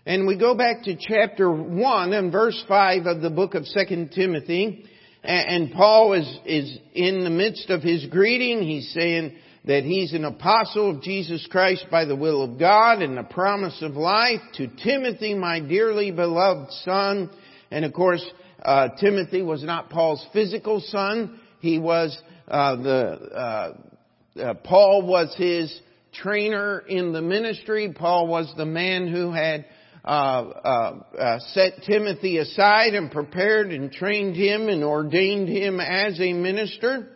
And 0.07 0.27
we 0.27 0.39
go 0.39 0.55
back 0.55 0.85
to 0.85 0.97
chapter 0.97 1.51
1 1.51 2.13
and 2.13 2.33
verse 2.33 2.65
5 2.69 3.07
of 3.07 3.21
the 3.21 3.31
book 3.31 3.55
of 3.55 3.65
2 3.65 4.09
Timothy. 4.15 4.85
And 5.25 5.73
Paul 5.73 6.13
is, 6.13 6.39
is 6.47 6.79
in 6.95 7.25
the 7.25 7.31
midst 7.31 7.69
of 7.71 7.83
his 7.83 8.07
greeting. 8.07 8.63
He's 8.63 8.91
saying, 8.95 9.37
that 9.65 9.85
he's 9.85 10.13
an 10.13 10.25
apostle 10.25 10.91
of 10.91 11.03
Jesus 11.03 11.47
Christ 11.51 11.87
by 11.91 12.05
the 12.05 12.17
will 12.17 12.43
of 12.43 12.59
God 12.59 13.03
and 13.03 13.17
the 13.17 13.23
promise 13.23 13.81
of 13.83 13.97
life 13.97 14.41
to 14.55 14.69
Timothy, 14.69 15.35
my 15.35 15.61
dearly 15.61 16.11
beloved 16.11 16.73
son. 16.85 17.31
And 17.71 17.85
of 17.85 17.93
course, 17.93 18.25
uh, 18.63 18.89
Timothy 19.01 19.43
was 19.43 19.63
not 19.63 19.91
Paul's 19.91 20.25
physical 20.33 20.81
son. 20.81 21.41
He 21.61 21.79
was 21.79 22.19
uh, 22.47 22.77
the 22.77 22.95
uh, 23.35 24.41
uh 24.41 24.55
Paul 24.55 25.07
was 25.07 25.35
his 25.37 25.81
trainer 26.13 26.81
in 26.81 27.13
the 27.13 27.23
ministry. 27.23 27.93
Paul 27.93 28.27
was 28.27 28.53
the 28.57 28.65
man 28.65 29.09
who 29.09 29.33
had 29.33 29.67
uh, 30.05 30.09
uh, 30.09 31.39
set 31.53 31.83
Timothy 31.87 32.39
aside 32.39 32.95
and 32.95 33.11
prepared 33.11 33.71
and 33.73 33.93
trained 33.93 34.37
him 34.37 34.69
and 34.69 34.83
ordained 34.83 35.49
him 35.49 35.81
as 35.81 36.19
a 36.21 36.33
minister. 36.33 37.09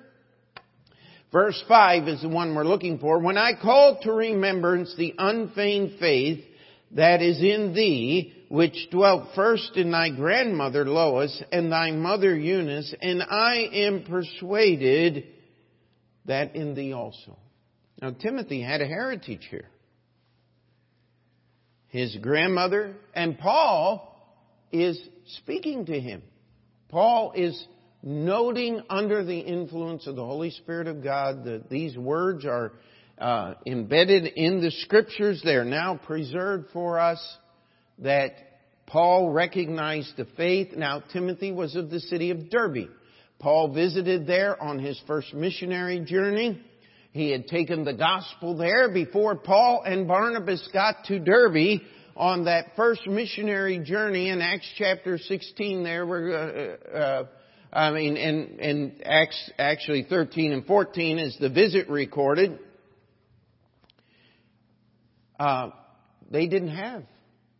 Verse 1.33 1.63
5 1.67 2.09
is 2.09 2.23
the 2.23 2.29
one 2.29 2.55
we're 2.55 2.63
looking 2.63 2.99
for. 2.99 3.19
When 3.19 3.39
I 3.39 3.53
call 3.61 3.99
to 4.03 4.13
remembrance 4.13 4.95
the 4.97 5.15
unfeigned 5.17 5.99
faith 5.99 6.45
that 6.91 7.23
is 7.23 7.39
in 7.41 7.73
thee, 7.75 8.35
which 8.51 8.91
dwelt 8.91 9.29
first 9.35 9.77
in 9.77 9.91
thy 9.91 10.11
grandmother 10.11 10.85
Lois 10.85 11.43
and 11.51 11.73
thy 11.73 11.91
mother 11.91 12.37
Eunice, 12.37 12.95
and 13.01 13.23
I 13.23 13.67
am 13.73 14.05
persuaded 14.05 15.25
that 16.27 16.55
in 16.55 16.75
thee 16.75 16.93
also. 16.93 17.39
Now 18.03 18.11
Timothy 18.11 18.61
had 18.61 18.83
a 18.83 18.87
heritage 18.87 19.47
here. 19.51 19.69
His 21.89 22.15
grandmother 22.21 22.95
and 23.15 23.39
Paul 23.39 24.09
is 24.71 25.01
speaking 25.39 25.87
to 25.87 25.99
him. 25.99 26.23
Paul 26.91 27.33
is 27.35 27.67
noting 28.03 28.83
under 28.91 29.25
the 29.25 29.39
influence 29.39 30.07
of 30.07 30.17
the 30.17 30.25
Holy 30.25 30.51
Spirit 30.51 30.89
of 30.89 31.03
God 31.03 31.45
that 31.45 31.69
these 31.71 31.97
words 31.97 32.45
are 32.45 32.73
uh, 33.19 33.55
embedded 33.67 34.27
in 34.27 34.61
the 34.61 34.71
scriptures. 34.71 35.41
They 35.45 35.55
are 35.55 35.65
now 35.65 35.97
preserved 35.97 36.67
for 36.73 36.99
us. 36.99 37.21
That 37.99 38.33
Paul 38.87 39.31
recognized 39.31 40.17
the 40.17 40.27
faith. 40.37 40.77
Now, 40.77 41.03
Timothy 41.13 41.53
was 41.53 41.77
of 41.77 41.91
the 41.91 42.01
city 42.01 42.31
of 42.31 42.51
Derbe. 42.51 42.89
Paul 43.39 43.73
visited 43.73 44.27
there 44.27 44.61
on 44.61 44.79
his 44.79 45.01
first 45.07 45.33
missionary 45.35 46.01
journey. 46.01 46.61
He 47.13 47.31
had 47.31 47.47
taken 47.47 47.85
the 47.85 47.93
gospel 47.93 48.57
there 48.57 48.91
before 48.91 49.37
Paul 49.37 49.83
and 49.85 50.09
Barnabas 50.09 50.67
got 50.73 51.05
to 51.07 51.19
Derbe 51.19 51.81
on 52.17 52.45
that 52.45 52.77
first 52.77 53.07
missionary 53.07 53.79
journey 53.79 54.31
in 54.31 54.41
Acts 54.41 54.71
chapter 54.77 55.19
16 55.19 55.83
there. 55.85 56.07
We're, 56.07 56.79
uh, 56.95 56.97
uh, 56.97 57.25
I 57.73 57.91
mean, 57.91 58.19
in, 58.19 58.59
in 58.59 59.01
Acts, 59.03 59.51
actually 59.59 60.05
13 60.09 60.53
and 60.53 60.67
14 60.67 61.19
is 61.19 61.37
the 61.41 61.49
visit 61.49 61.89
recorded. 61.89 62.59
Uh, 65.41 65.71
they 66.31 66.47
didn't 66.47 66.77
have 66.77 67.05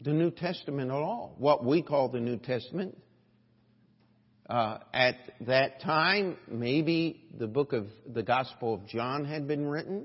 the 0.03 0.13
New 0.13 0.31
Testament 0.31 0.91
at 0.91 0.97
all, 0.97 1.35
what 1.39 1.65
we 1.65 1.83
call 1.83 2.11
the 2.11 2.21
New 2.21 2.37
Testament. 2.37 2.99
Uh, 4.51 4.79
at 4.93 5.17
that 5.43 5.81
time, 5.81 6.37
maybe 6.47 7.25
the 7.39 7.47
book 7.47 7.73
of 7.73 7.87
the 8.07 8.23
Gospel 8.23 8.75
of 8.75 8.87
John 8.87 9.25
had 9.25 9.49
been 9.49 9.67
written, 9.67 10.05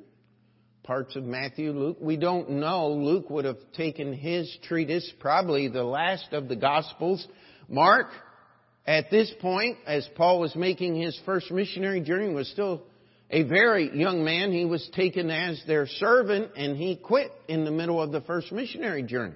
parts 0.84 1.18
of 1.18 1.24
Matthew, 1.24 1.74
Luke. 1.74 1.98
We 2.00 2.16
don't 2.16 2.52
know. 2.52 2.92
Luke 2.92 3.30
would 3.30 3.44
have 3.44 3.60
taken 3.74 4.14
his 4.14 4.56
treatise, 4.64 5.12
probably 5.20 5.68
the 5.68 5.84
last 5.84 6.32
of 6.32 6.48
the 6.48 6.56
Gospels. 6.56 7.28
Mark 7.68 8.08
at 8.88 9.12
this 9.12 9.32
point, 9.42 9.78
as 9.86 10.08
Paul 10.16 10.40
was 10.40 10.56
making 10.56 10.96
his 10.96 11.20
first 11.26 11.52
missionary 11.52 12.00
journey, 12.00 12.34
was 12.34 12.48
still 12.50 12.84
a 13.30 13.44
very 13.44 13.96
young 13.98 14.24
man. 14.24 14.54
He 14.54 14.64
was 14.64 14.90
taken 14.96 15.30
as 15.30 15.62
their 15.68 15.86
servant 15.86 16.52
and 16.56 16.78
he 16.78 16.96
quit 16.96 17.32
in 17.50 17.66
the 17.66 17.72
middle 17.72 18.02
of 18.02 18.14
the 18.14 18.22
first 18.22 18.52
missionary 18.52 19.04
journey 19.04 19.36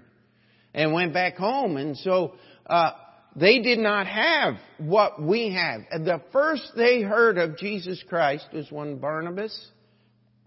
and 0.73 0.93
went 0.93 1.13
back 1.13 1.35
home. 1.35 1.75
And 1.75 1.97
so, 1.97 2.35
uh, 2.65 2.91
they 3.35 3.61
did 3.61 3.79
not 3.79 4.07
have 4.07 4.55
what 4.77 5.21
we 5.21 5.53
have. 5.53 5.81
The 6.03 6.21
first 6.31 6.71
they 6.75 7.01
heard 7.01 7.37
of 7.37 7.57
Jesus 7.57 8.03
Christ 8.09 8.47
was 8.53 8.69
when 8.71 8.97
Barnabas 8.99 9.57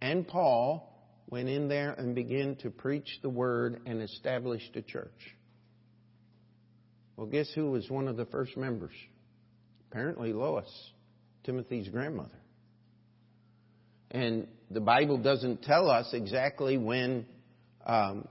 and 0.03 0.27
Paul 0.27 0.91
went 1.29 1.49
in 1.49 1.69
there 1.69 1.93
and 1.93 2.15
began 2.15 2.57
to 2.57 2.71
preach 2.71 3.09
the 3.23 3.31
word 3.31 3.81
and 3.87 4.03
established 4.03 4.77
a 4.77 4.83
church. 4.83 5.09
Well, 7.17 7.27
guess 7.27 7.51
who 7.55 7.71
was 7.71 7.89
one 7.89 8.09
of 8.09 8.17
the 8.17 8.27
first 8.27 8.57
members? 8.57 8.95
Apparently, 9.91 10.33
Lois, 10.33 10.71
Timothy's 11.45 11.89
grandmother. 11.89 12.31
And 14.11 14.49
the 14.71 14.81
Bible 14.81 15.19
doesn't 15.19 15.63
tell 15.63 15.89
us 15.91 16.11
exactly 16.13 16.77
when 16.77 17.27
um, 17.87 18.27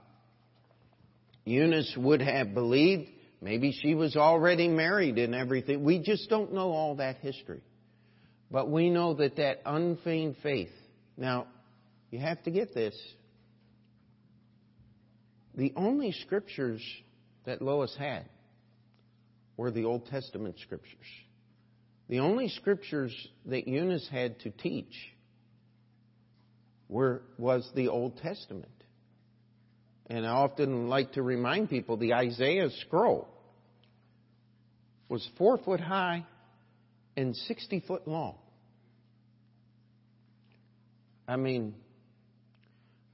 Eunice 1.44 1.94
would 1.96 2.20
have 2.20 2.54
believed. 2.54 3.08
Maybe 3.40 3.72
she 3.72 3.94
was 3.94 4.16
already 4.16 4.68
married 4.68 5.18
and 5.18 5.34
everything. 5.34 5.84
We 5.84 5.98
just 6.00 6.28
don't 6.28 6.52
know 6.52 6.70
all 6.70 6.96
that 6.96 7.16
history. 7.18 7.60
But 8.50 8.70
we 8.70 8.90
know 8.90 9.14
that 9.14 9.36
that 9.36 9.60
unfeigned 9.66 10.36
faith. 10.42 10.70
Now, 11.16 11.46
you 12.10 12.18
have 12.18 12.42
to 12.44 12.50
get 12.50 12.74
this. 12.74 12.94
The 15.54 15.72
only 15.76 16.12
scriptures 16.12 16.82
that 17.44 17.62
Lois 17.62 17.94
had 17.98 18.24
were 19.56 19.70
the 19.70 19.84
Old 19.84 20.06
Testament 20.06 20.56
scriptures. 20.62 21.06
The 22.08 22.20
only 22.20 22.48
scriptures 22.48 23.14
that 23.46 23.66
Eunice 23.66 24.08
had 24.10 24.40
to 24.40 24.50
teach 24.50 24.92
were, 26.88 27.22
was 27.38 27.68
the 27.74 27.88
Old 27.88 28.18
Testament. 28.18 28.68
And 30.08 30.26
I 30.26 30.30
often 30.30 30.88
like 30.88 31.12
to 31.12 31.22
remind 31.22 31.70
people 31.70 31.96
the 31.96 32.14
Isaiah 32.14 32.68
scroll 32.86 33.28
was 35.08 35.26
four 35.38 35.58
foot 35.58 35.80
high 35.80 36.26
and 37.16 37.34
60 37.34 37.84
foot 37.86 38.06
long. 38.06 38.36
I 41.26 41.36
mean, 41.36 41.74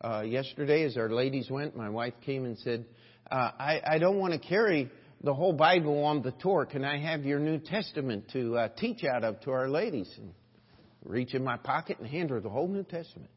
uh, 0.01 0.23
yesterday 0.23 0.83
as 0.85 0.97
our 0.97 1.11
ladies 1.11 1.49
went, 1.49 1.77
my 1.77 1.91
wife 1.91 2.15
came 2.25 2.45
and 2.45 2.59
said, 2.59 2.87
uh, 3.31 3.51
I, 3.59 3.81
I 3.87 3.99
don't 3.99 4.19
want 4.19 4.33
to 4.33 4.41
carry 4.41 4.91
the 5.23 5.35
whole 5.35 5.53
Bible 5.53 6.05
on 6.05 6.23
the 6.23 6.33
tour. 6.33 6.65
Can 6.65 6.85
I 6.85 6.99
have 6.99 7.25
your 7.25 7.39
New 7.39 7.59
Testament 7.59 8.31
to 8.33 8.57
uh, 8.57 8.69
teach 8.77 9.05
out 9.05 9.25
of 9.25 9.41
to 9.43 9.51
our 9.51 9.69
ladies? 9.69 10.11
And 10.17 10.33
reach 11.05 11.35
in 11.35 11.45
my 11.45 11.57
pocket 11.57 11.99
and 11.99 12.09
hand 12.09 12.31
her 12.31 12.41
the 12.41 12.49
whole 12.49 12.69
New 12.69 12.85
Testament. 12.85 13.31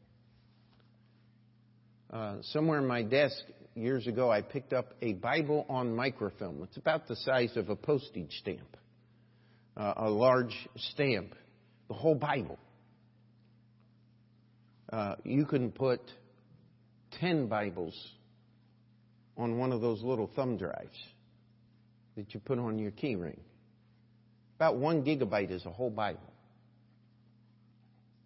Uh, 2.12 2.36
somewhere 2.52 2.78
in 2.78 2.86
my 2.86 3.02
desk 3.02 3.36
years 3.74 4.06
ago, 4.06 4.30
I 4.30 4.40
picked 4.40 4.72
up 4.72 4.94
a 5.02 5.14
Bible 5.14 5.66
on 5.68 5.94
microfilm. 5.94 6.62
It's 6.62 6.76
about 6.76 7.08
the 7.08 7.16
size 7.16 7.56
of 7.56 7.70
a 7.70 7.76
postage 7.76 8.30
stamp, 8.40 8.76
uh, 9.76 9.94
a 9.96 10.10
large 10.10 10.54
stamp, 10.76 11.34
the 11.88 11.94
whole 11.94 12.14
Bible. 12.14 12.58
Uh, 14.92 15.16
you 15.24 15.44
can 15.44 15.72
put 15.72 16.00
10 17.20 17.48
Bibles 17.48 17.94
on 19.36 19.58
one 19.58 19.72
of 19.72 19.80
those 19.80 20.02
little 20.02 20.30
thumb 20.36 20.56
drives 20.56 20.96
that 22.16 22.34
you 22.34 22.40
put 22.40 22.58
on 22.58 22.78
your 22.78 22.90
key 22.90 23.16
ring. 23.16 23.40
About 24.56 24.76
one 24.76 25.04
gigabyte 25.04 25.50
is 25.50 25.66
a 25.66 25.70
whole 25.70 25.90
Bible. 25.90 26.32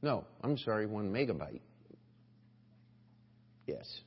No, 0.02 0.25
I'm 0.42 0.59
sorry, 0.59 0.87
one 0.87 1.12
megabyte. 1.12 1.61
Yes. 3.66 4.00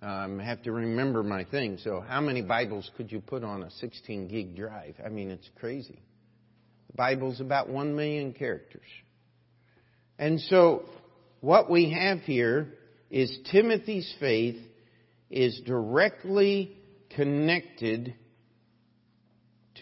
Um, 0.00 0.40
I 0.40 0.44
have 0.44 0.62
to 0.62 0.72
remember 0.72 1.22
my 1.22 1.44
thing. 1.44 1.78
So, 1.82 2.00
how 2.00 2.20
many 2.20 2.42
Bibles 2.42 2.90
could 2.96 3.12
you 3.12 3.20
put 3.20 3.44
on 3.44 3.62
a 3.62 3.70
16 3.70 4.28
gig 4.28 4.56
drive? 4.56 4.96
I 5.04 5.08
mean, 5.08 5.30
it's 5.30 5.48
crazy. 5.60 6.02
The 6.88 6.96
Bible's 6.96 7.40
about 7.40 7.68
1 7.68 7.94
million 7.94 8.32
characters. 8.32 8.86
And 10.18 10.40
so, 10.40 10.84
what 11.40 11.70
we 11.70 11.90
have 11.90 12.20
here 12.20 12.74
is 13.10 13.36
Timothy's 13.50 14.12
faith 14.18 14.56
is 15.30 15.60
directly 15.66 16.76
connected 17.10 18.14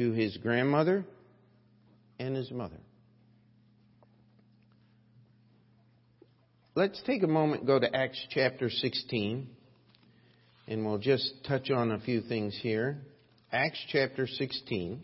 to 0.01 0.13
his 0.13 0.35
grandmother 0.39 1.05
and 2.19 2.35
his 2.35 2.51
mother. 2.51 2.81
Let's 6.75 7.03
take 7.03 7.23
a 7.23 7.27
moment, 7.27 7.67
go 7.67 7.79
to 7.79 7.95
Acts 7.95 8.19
chapter 8.31 8.71
16, 8.71 9.47
and 10.69 10.87
we'll 10.87 10.97
just 10.97 11.45
touch 11.47 11.71
on 11.71 11.91
a 11.91 12.01
few 12.01 12.23
things 12.23 12.59
here. 12.63 13.03
Acts 13.53 13.79
chapter 13.93 14.27
16. 14.27 15.03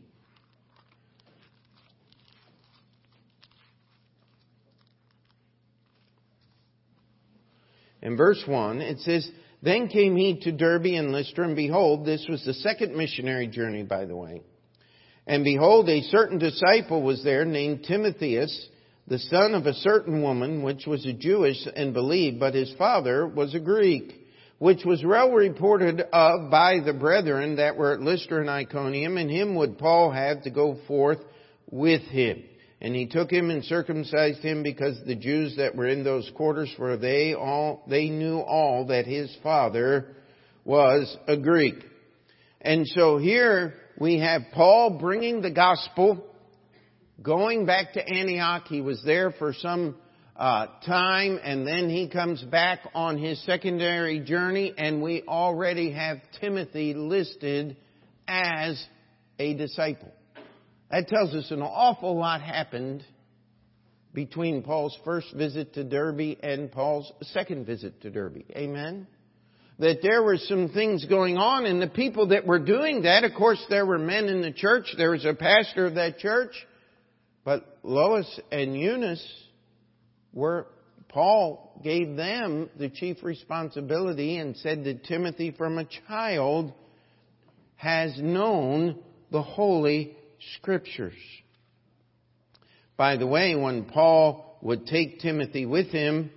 In 8.00 8.17
verse 8.17 8.43
1, 8.47 8.81
it 8.81 9.00
says, 9.00 9.31
Then 9.61 9.88
came 9.88 10.17
he 10.17 10.41
to 10.41 10.53
Derbe 10.53 10.87
and 10.87 11.12
Lystra, 11.12 11.45
and 11.45 11.55
behold, 11.55 12.07
this 12.07 12.25
was 12.31 12.43
the 12.47 12.55
second 12.55 12.97
missionary 12.97 13.47
journey, 13.47 13.83
by 13.83 14.07
the 14.07 14.17
way. 14.17 14.41
And 15.26 15.42
behold, 15.42 15.88
a 15.88 16.02
certain 16.02 16.38
disciple 16.38 17.02
was 17.02 17.23
there 17.25 17.45
named 17.45 17.85
Timotheus, 17.85 18.68
the 19.09 19.18
son 19.18 19.54
of 19.54 19.66
a 19.66 19.75
certain 19.75 20.23
woman, 20.23 20.62
which 20.62 20.87
was 20.87 21.04
a 21.04 21.12
Jewish 21.12 21.66
and 21.75 21.92
believed, 21.92 22.38
but 22.38 22.54
his 22.54 22.73
father 22.78 23.26
was 23.26 23.54
a 23.54 23.61
Greek, 23.61 24.12
which 24.59 24.85
was 24.85 25.04
well 25.04 25.33
reported 25.33 26.00
of 26.00 26.50
by 26.50 26.78
the 26.85 26.92
brethren 26.92 27.56
that 27.56 27.76
were 27.76 27.92
at 27.92 28.00
Lystra 28.00 28.40
and 28.40 28.50
Iconium, 28.50 29.16
and 29.16 29.30
him 29.30 29.56
would 29.56 29.78
Paul 29.78 30.12
have 30.12 30.42
to 30.45 30.50
go 30.50 30.78
forth 30.87 31.18
with 31.71 32.02
him. 32.02 32.45
And 32.80 32.95
he 32.95 33.06
took 33.06 33.30
him 33.30 33.50
and 33.50 33.64
circumcised 33.64 34.40
him 34.40 34.62
because 34.62 35.00
the 35.06 35.14
Jews 35.16 35.56
that 35.56 35.75
were 35.75 35.88
in 35.88 36.04
those 36.04 36.30
quarters, 36.37 36.73
for 36.76 36.97
they 36.97 37.35
all, 37.35 37.83
they 37.88 38.11
knew 38.11 38.38
all 38.38 38.87
that 38.88 39.06
his 39.06 39.35
father 39.42 40.15
was 40.65 41.17
a 41.26 41.36
Greek. 41.36 41.76
And 42.60 42.86
so 42.89 43.19
here 43.19 43.75
we 43.99 44.19
have 44.21 44.43
Paul 44.52 44.99
bringing 44.99 45.41
the 45.41 45.50
gospel, 45.50 46.25
going 47.23 47.67
back 47.67 47.95
to 47.95 48.06
Antioch. 48.06 48.67
He 48.69 48.80
was 48.80 49.02
there 49.04 49.30
for 49.32 49.52
some 49.54 49.97
uh, 50.37 50.67
time, 50.85 51.41
and 51.43 51.67
then 51.67 51.89
he 51.89 52.09
comes 52.09 52.43
back 52.43 52.80
on 52.95 53.17
his 53.17 53.43
secondary 53.45 54.21
journey, 54.21 54.75
and 54.76 55.02
we 55.02 55.23
already 55.23 55.93
have 55.93 56.19
Timothy 56.41 56.93
listed 56.93 57.76
as 58.28 58.85
a 59.39 59.54
disciple. 59.54 60.13
That 60.91 61.09
tells 61.09 61.35
us 61.35 61.50
an 61.50 61.63
awful 61.63 62.17
lot 62.17 62.43
happened 62.43 63.04
between 64.13 64.63
Paul's 64.63 64.97
first 65.04 65.32
visit 65.35 65.75
to 65.75 65.85
Derbe 65.85 66.37
and 66.43 66.71
Paul's 66.71 67.11
second 67.23 67.67
visit 67.67 68.00
to 68.02 68.11
Derbe. 68.11 68.45
Amen? 68.50 69.06
That 69.78 69.99
there 70.02 70.23
were 70.23 70.39
some 70.39 70.71
things 70.71 71.04
going 71.04 71.36
on 71.36 71.67
and 71.67 71.82
the 71.82 71.86
people 71.86 72.28
that 72.28 72.47
were 72.47 72.58
doing 72.58 73.02
that, 73.02 73.25
of 73.25 73.34
course 73.34 73.62
there 73.69 73.84
were 73.84 73.99
men 73.99 74.26
in 74.26 74.41
the 74.41 74.52
church, 74.52 74.86
there 74.97 75.10
was 75.10 75.25
a 75.26 75.34
pastor 75.34 75.86
of 75.86 75.97
that 75.97 76.19
church, 76.19 76.52
but 77.45 77.78
Lois 77.82 78.41
and 78.50 78.75
Eunice 78.75 79.26
were, 80.32 80.67
Paul 81.08 81.78
gave 81.84 82.17
them 82.17 82.71
the 82.78 82.89
chief 82.89 83.23
responsibility 83.23 84.39
and 84.39 84.56
said 84.56 84.84
that 84.84 85.04
Timothy 85.04 85.50
from 85.50 85.76
a 85.78 85.86
child 86.08 86.73
has 87.76 88.19
known 88.19 88.99
the 89.30 89.43
Holy 89.43 90.17
Scriptures. 90.56 91.12
By 92.97 93.17
the 93.17 93.26
way, 93.26 93.54
when 93.54 93.84
Paul 93.84 94.58
would 94.62 94.86
take 94.86 95.21
Timothy 95.21 95.67
with 95.67 95.89
him, 95.89 96.30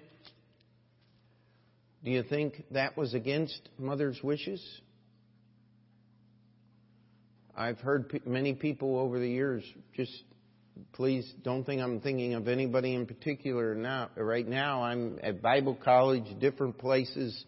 do 2.04 2.12
you 2.12 2.24
think 2.24 2.64
that 2.72 2.98
was 2.98 3.14
against 3.14 3.70
mother's 3.78 4.20
wishes? 4.24 4.64
I've 7.56 7.80
heard 7.80 8.22
many 8.26 8.54
people 8.54 8.98
over 8.98 9.20
the 9.20 9.30
years 9.30 9.64
just 9.96 10.12
please 10.94 11.30
don't 11.44 11.66
think 11.66 11.82
I'm 11.82 12.00
thinking 12.00 12.36
of 12.36 12.48
anybody 12.48 12.96
in 12.96 13.06
particular 13.06 13.76
now 13.76 14.10
right 14.16 14.48
now 14.48 14.84
I'm 14.84 15.20
at 15.22 15.42
Bible 15.42 15.78
college 15.84 16.24
different 16.40 16.78
places 16.78 17.44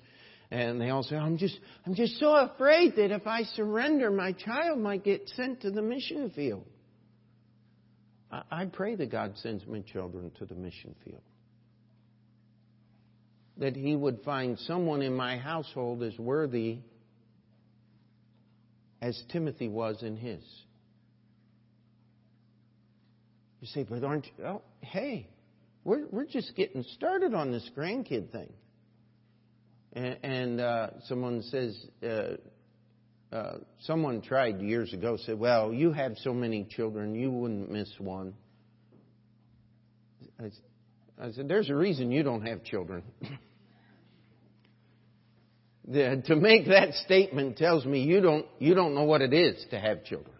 and 0.52 0.82
they 0.82 0.90
all 0.90 1.04
say, 1.04 1.16
I'm 1.16 1.38
just, 1.38 1.58
I'm 1.86 1.96
just 1.96 2.20
so 2.20 2.36
afraid 2.36 2.98
that 2.98 3.12
if 3.12 3.26
I 3.26 3.44
surrender, 3.44 4.12
my 4.12 4.34
child 4.34 4.80
might 4.80 5.04
get 5.04 5.30
sent 5.30 5.62
to 5.62 5.72
the 5.72 5.82
mission 5.82 6.30
field. 6.32 6.66
I, 8.30 8.42
I 8.52 8.66
pray 8.66 8.96
that 8.96 9.10
God 9.10 9.38
sends 9.38 9.66
my 9.66 9.80
children 9.80 10.30
to 10.40 10.46
the 10.46 10.56
mission 10.56 10.94
field. 11.06 11.22
That 13.62 13.76
He 13.76 13.96
would 13.96 14.22
find 14.24 14.60
someone 14.60 15.02
in 15.02 15.16
my 15.16 15.38
household 15.38 16.04
as 16.04 16.18
worthy 16.20 16.80
as 19.02 19.22
Timothy 19.32 19.70
was 19.70 20.04
in 20.04 20.18
his. 20.18 20.44
You 23.62 23.68
say, 23.68 23.84
but 23.84 24.04
aren't 24.04 24.26
you? 24.26 24.44
Oh, 24.44 24.62
hey, 24.82 25.30
we're, 25.84 26.08
we're 26.12 26.26
just 26.26 26.56
getting 26.56 26.84
started 26.96 27.34
on 27.34 27.52
this 27.52 27.68
grandkid 27.76 28.32
thing 28.32 28.52
and, 29.94 30.18
and 30.24 30.62
uh, 30.62 30.88
someone 31.08 31.42
says, 31.44 31.78
uh, 32.04 33.36
uh, 33.36 33.58
someone 33.82 34.22
tried 34.22 34.62
years 34.62 34.94
ago, 34.94 35.18
said, 35.26 35.40
well, 35.40 35.74
you 35.74 35.92
have 35.92 36.14
so 36.18 36.34
many 36.34 36.64
children, 36.64 37.16
you 37.16 37.32
wouldn't 37.32 37.72
miss 37.72 37.90
one. 37.98 38.34
I, 40.40 40.52
I 41.22 41.32
said, 41.32 41.48
there's 41.48 41.70
a 41.70 41.76
reason 41.76 42.12
you 42.12 42.24
don't 42.24 42.46
have 42.46 42.64
children. 42.64 43.04
the, 45.88 46.22
to 46.28 46.36
make 46.36 46.68
that 46.68 46.94
statement 47.06 47.58
tells 47.58 47.86
me 47.86 48.04
you 48.04 48.22
don't, 48.22 48.46
you 48.60 48.76
don't 48.76 48.94
know 48.94 49.04
what 49.04 49.22
it 49.22 49.34
is 49.34 49.66
to 49.72 49.80
have 49.80 50.04
children. 50.04 50.36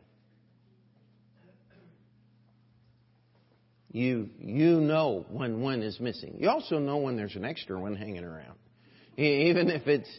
You, 3.92 4.30
you 4.40 4.80
know 4.80 5.26
when 5.30 5.62
one 5.62 5.82
is 5.82 6.00
missing. 6.00 6.36
You 6.40 6.50
also 6.50 6.80
know 6.80 6.98
when 6.98 7.18
there's 7.18 7.36
an 7.36 7.44
extra 7.44 7.78
one 7.80 7.96
hanging 7.96 8.24
around. 8.24 8.58
Even 9.18 9.70
if 9.70 9.86
it's, 9.88 10.10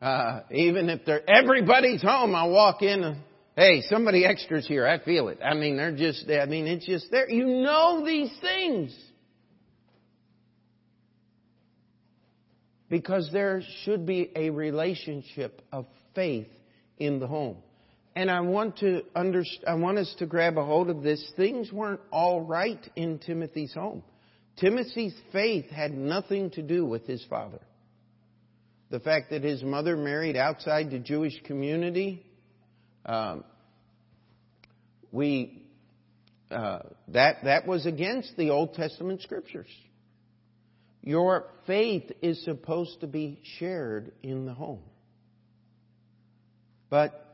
uh, 0.00 0.40
even 0.50 0.90
if 0.90 1.04
they're, 1.04 1.22
everybody's 1.30 2.02
home, 2.02 2.34
I 2.34 2.44
walk 2.46 2.82
in, 2.82 3.22
hey, 3.54 3.82
somebody 3.82 4.24
extra's 4.24 4.66
here. 4.66 4.86
I 4.86 4.98
feel 4.98 5.28
it. 5.28 5.38
I 5.44 5.54
mean, 5.54 5.76
they're 5.76 5.94
just, 5.94 6.28
I 6.28 6.46
mean, 6.46 6.66
it's 6.66 6.84
just 6.84 7.08
there. 7.12 7.30
You 7.30 7.46
know 7.46 8.04
these 8.04 8.32
things. 8.40 8.92
Because 12.92 13.30
there 13.32 13.62
should 13.84 14.04
be 14.04 14.30
a 14.36 14.50
relationship 14.50 15.62
of 15.72 15.86
faith 16.14 16.48
in 16.98 17.20
the 17.20 17.26
home. 17.26 17.56
And 18.14 18.30
I 18.30 18.40
want 18.40 18.80
to 18.80 19.00
understand, 19.16 19.64
I 19.66 19.74
want 19.76 19.96
us 19.96 20.14
to 20.18 20.26
grab 20.26 20.58
a 20.58 20.64
hold 20.64 20.90
of 20.90 21.02
this. 21.02 21.32
Things 21.34 21.72
weren't 21.72 22.02
all 22.10 22.42
right 22.42 22.86
in 22.94 23.18
Timothy's 23.18 23.72
home. 23.72 24.02
Timothy's 24.58 25.14
faith 25.32 25.70
had 25.70 25.94
nothing 25.94 26.50
to 26.50 26.60
do 26.60 26.84
with 26.84 27.06
his 27.06 27.24
father 27.30 27.60
the 28.90 29.00
fact 29.00 29.30
that 29.30 29.42
his 29.42 29.62
mother 29.62 29.96
married 29.96 30.36
outside 30.36 30.90
the 30.90 30.98
Jewish 30.98 31.32
community. 31.44 32.26
Um, 33.06 33.42
we 35.10 35.62
uh, 36.50 36.80
that, 37.08 37.36
that 37.44 37.66
was 37.66 37.86
against 37.86 38.36
the 38.36 38.50
Old 38.50 38.74
Testament 38.74 39.22
scriptures. 39.22 39.70
Your 41.02 41.46
faith 41.66 42.10
is 42.22 42.44
supposed 42.44 43.00
to 43.00 43.06
be 43.06 43.40
shared 43.58 44.12
in 44.22 44.46
the 44.46 44.54
home. 44.54 44.82
But 46.88 47.26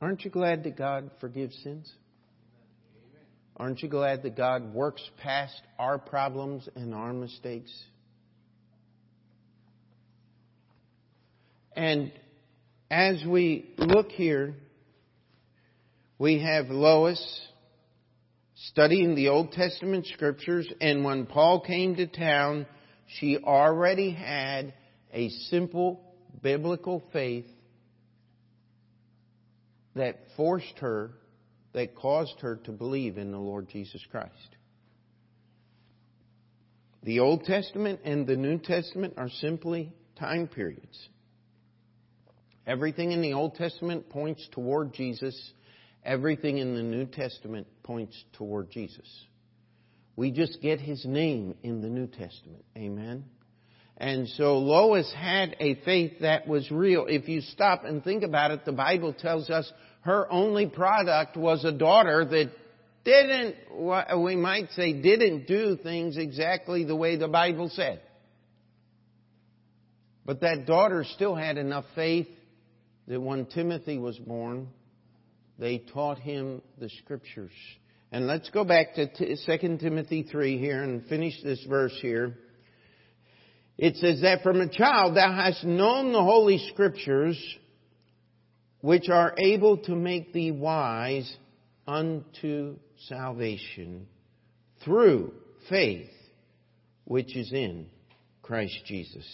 aren't 0.00 0.24
you 0.24 0.30
glad 0.30 0.64
that 0.64 0.76
God 0.76 1.10
forgives 1.20 1.56
sins? 1.62 1.92
Aren't 3.56 3.82
you 3.82 3.88
glad 3.88 4.22
that 4.24 4.36
God 4.36 4.74
works 4.74 5.02
past 5.22 5.60
our 5.78 5.98
problems 5.98 6.68
and 6.74 6.94
our 6.94 7.12
mistakes? 7.12 7.70
And 11.76 12.12
as 12.90 13.22
we 13.24 13.74
look 13.78 14.10
here, 14.10 14.54
we 16.18 16.42
have 16.42 16.70
Lois 16.70 17.40
studying 18.68 19.14
the 19.14 19.28
Old 19.28 19.52
Testament 19.52 20.06
scriptures, 20.06 20.68
and 20.80 21.04
when 21.04 21.26
Paul 21.26 21.60
came 21.60 21.96
to 21.96 22.06
town, 22.06 22.66
she 23.18 23.38
already 23.38 24.10
had 24.10 24.74
a 25.12 25.28
simple 25.50 26.00
biblical 26.42 27.02
faith 27.12 27.46
that 29.94 30.20
forced 30.36 30.78
her, 30.78 31.10
that 31.74 31.94
caused 31.94 32.40
her 32.40 32.56
to 32.64 32.72
believe 32.72 33.18
in 33.18 33.32
the 33.32 33.38
Lord 33.38 33.68
Jesus 33.68 34.02
Christ. 34.10 34.56
The 37.02 37.20
Old 37.20 37.44
Testament 37.44 38.00
and 38.04 38.26
the 38.26 38.36
New 38.36 38.58
Testament 38.58 39.14
are 39.16 39.28
simply 39.28 39.92
time 40.18 40.46
periods. 40.46 41.08
Everything 42.64 43.10
in 43.10 43.22
the 43.22 43.32
Old 43.32 43.56
Testament 43.56 44.08
points 44.08 44.48
toward 44.52 44.94
Jesus. 44.94 45.52
Everything 46.04 46.58
in 46.58 46.74
the 46.74 46.82
New 46.82 47.06
Testament 47.06 47.66
points 47.82 48.16
toward 48.32 48.70
Jesus. 48.70 49.08
We 50.16 50.30
just 50.30 50.60
get 50.60 50.80
his 50.80 51.04
name 51.04 51.54
in 51.62 51.80
the 51.80 51.88
New 51.88 52.06
Testament. 52.06 52.64
Amen. 52.76 53.24
And 53.96 54.28
so 54.30 54.58
Lois 54.58 55.12
had 55.16 55.56
a 55.60 55.76
faith 55.84 56.20
that 56.22 56.48
was 56.48 56.70
real. 56.70 57.06
If 57.08 57.28
you 57.28 57.40
stop 57.40 57.84
and 57.84 58.02
think 58.02 58.24
about 58.24 58.50
it, 58.50 58.64
the 58.64 58.72
Bible 58.72 59.12
tells 59.12 59.48
us 59.48 59.70
her 60.00 60.30
only 60.30 60.66
product 60.66 61.36
was 61.36 61.64
a 61.64 61.72
daughter 61.72 62.24
that 62.24 62.50
didn't, 63.04 63.56
we 64.22 64.36
might 64.36 64.70
say, 64.72 64.92
didn't 64.92 65.46
do 65.46 65.76
things 65.76 66.16
exactly 66.16 66.84
the 66.84 66.96
way 66.96 67.16
the 67.16 67.28
Bible 67.28 67.70
said. 67.72 68.00
But 70.24 70.40
that 70.40 70.66
daughter 70.66 71.04
still 71.14 71.34
had 71.34 71.58
enough 71.58 71.84
faith 71.94 72.28
that 73.08 73.20
when 73.20 73.46
Timothy 73.46 73.98
was 73.98 74.18
born, 74.18 74.68
they 75.58 75.78
taught 75.78 76.18
him 76.18 76.62
the 76.78 76.88
scriptures. 76.88 77.52
And 78.10 78.26
let's 78.26 78.50
go 78.50 78.64
back 78.64 78.94
to 78.94 79.06
2 79.58 79.78
Timothy 79.78 80.22
3 80.24 80.58
here 80.58 80.82
and 80.82 81.06
finish 81.06 81.34
this 81.42 81.64
verse 81.68 81.96
here. 82.02 82.36
It 83.78 83.96
says 83.96 84.20
that 84.20 84.42
from 84.42 84.60
a 84.60 84.68
child 84.68 85.16
thou 85.16 85.32
hast 85.32 85.64
known 85.64 86.12
the 86.12 86.22
holy 86.22 86.58
scriptures 86.72 87.38
which 88.80 89.08
are 89.08 89.34
able 89.38 89.78
to 89.78 89.94
make 89.94 90.32
thee 90.32 90.50
wise 90.50 91.36
unto 91.86 92.76
salvation 93.08 94.06
through 94.84 95.32
faith 95.68 96.10
which 97.04 97.36
is 97.36 97.52
in 97.52 97.86
Christ 98.42 98.78
Jesus. 98.86 99.26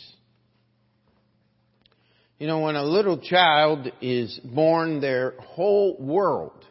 You 2.38 2.46
know, 2.46 2.60
when 2.60 2.76
a 2.76 2.84
little 2.84 3.18
child 3.18 3.90
is 4.00 4.38
born, 4.44 5.00
their 5.00 5.34
whole 5.40 5.96
world 5.98 6.64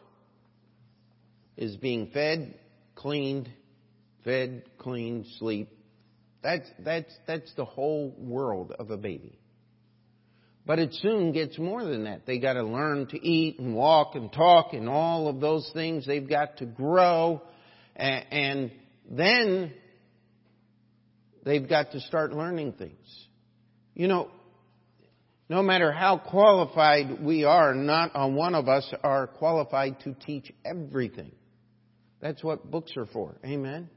is 1.57 1.75
being 1.75 2.09
fed, 2.13 2.57
cleaned, 2.95 3.49
fed, 4.23 4.63
cleaned, 4.77 5.25
sleep. 5.39 5.69
That's, 6.41 6.69
that's, 6.79 7.13
that's 7.25 7.53
the 7.55 7.65
whole 7.65 8.15
world 8.17 8.73
of 8.79 8.91
a 8.91 8.97
baby. 8.97 9.39
But 10.65 10.79
it 10.79 10.93
soon 10.93 11.33
gets 11.33 11.57
more 11.57 11.83
than 11.83 12.05
that. 12.05 12.25
They 12.25 12.39
gotta 12.39 12.63
learn 12.63 13.07
to 13.07 13.25
eat 13.27 13.59
and 13.59 13.75
walk 13.75 14.15
and 14.15 14.31
talk 14.31 14.73
and 14.73 14.87
all 14.87 15.27
of 15.27 15.41
those 15.41 15.69
things. 15.73 16.05
They've 16.05 16.27
got 16.27 16.57
to 16.57 16.65
grow 16.65 17.41
and 17.95 18.71
then 19.09 19.73
they've 21.43 21.67
got 21.67 21.91
to 21.91 21.99
start 22.01 22.31
learning 22.31 22.73
things. 22.73 23.27
You 23.95 24.07
know, 24.07 24.29
no 25.49 25.63
matter 25.63 25.91
how 25.91 26.17
qualified 26.17 27.23
we 27.23 27.43
are, 27.45 27.73
not 27.73 28.11
a 28.15 28.27
one 28.27 28.55
of 28.55 28.67
us 28.67 28.91
are 29.03 29.27
qualified 29.27 29.99
to 30.01 30.13
teach 30.13 30.51
everything. 30.65 31.31
That's 32.19 32.43
what 32.43 32.69
books 32.69 32.97
are 32.97 33.05
for. 33.05 33.35
Amen. 33.45 33.89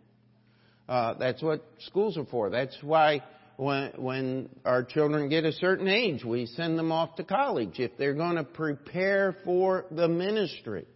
Uh, 0.89 1.15
that's 1.15 1.43
what 1.43 1.65
schools 1.81 2.17
are 2.17 2.27
for. 2.27 2.51
That's 2.51 2.77
why 2.83 3.23
when, 3.57 3.93
when 3.97 4.49
our 4.65 4.85
children 4.85 5.29
get 5.29 5.45
a 5.45 5.53
certain 5.53 5.89
age, 5.89 6.25
we 6.25 6.47
send 6.47 6.79
them 6.79 6.93
off 6.93 7.17
to 7.17 7.25
college 7.25 7.79
if 7.79 7.97
they're 7.99 8.15
going 8.15 8.37
to 8.37 8.45
prepare 8.45 9.37
for 9.45 9.87
the 9.91 10.09
ministry. 10.09 10.87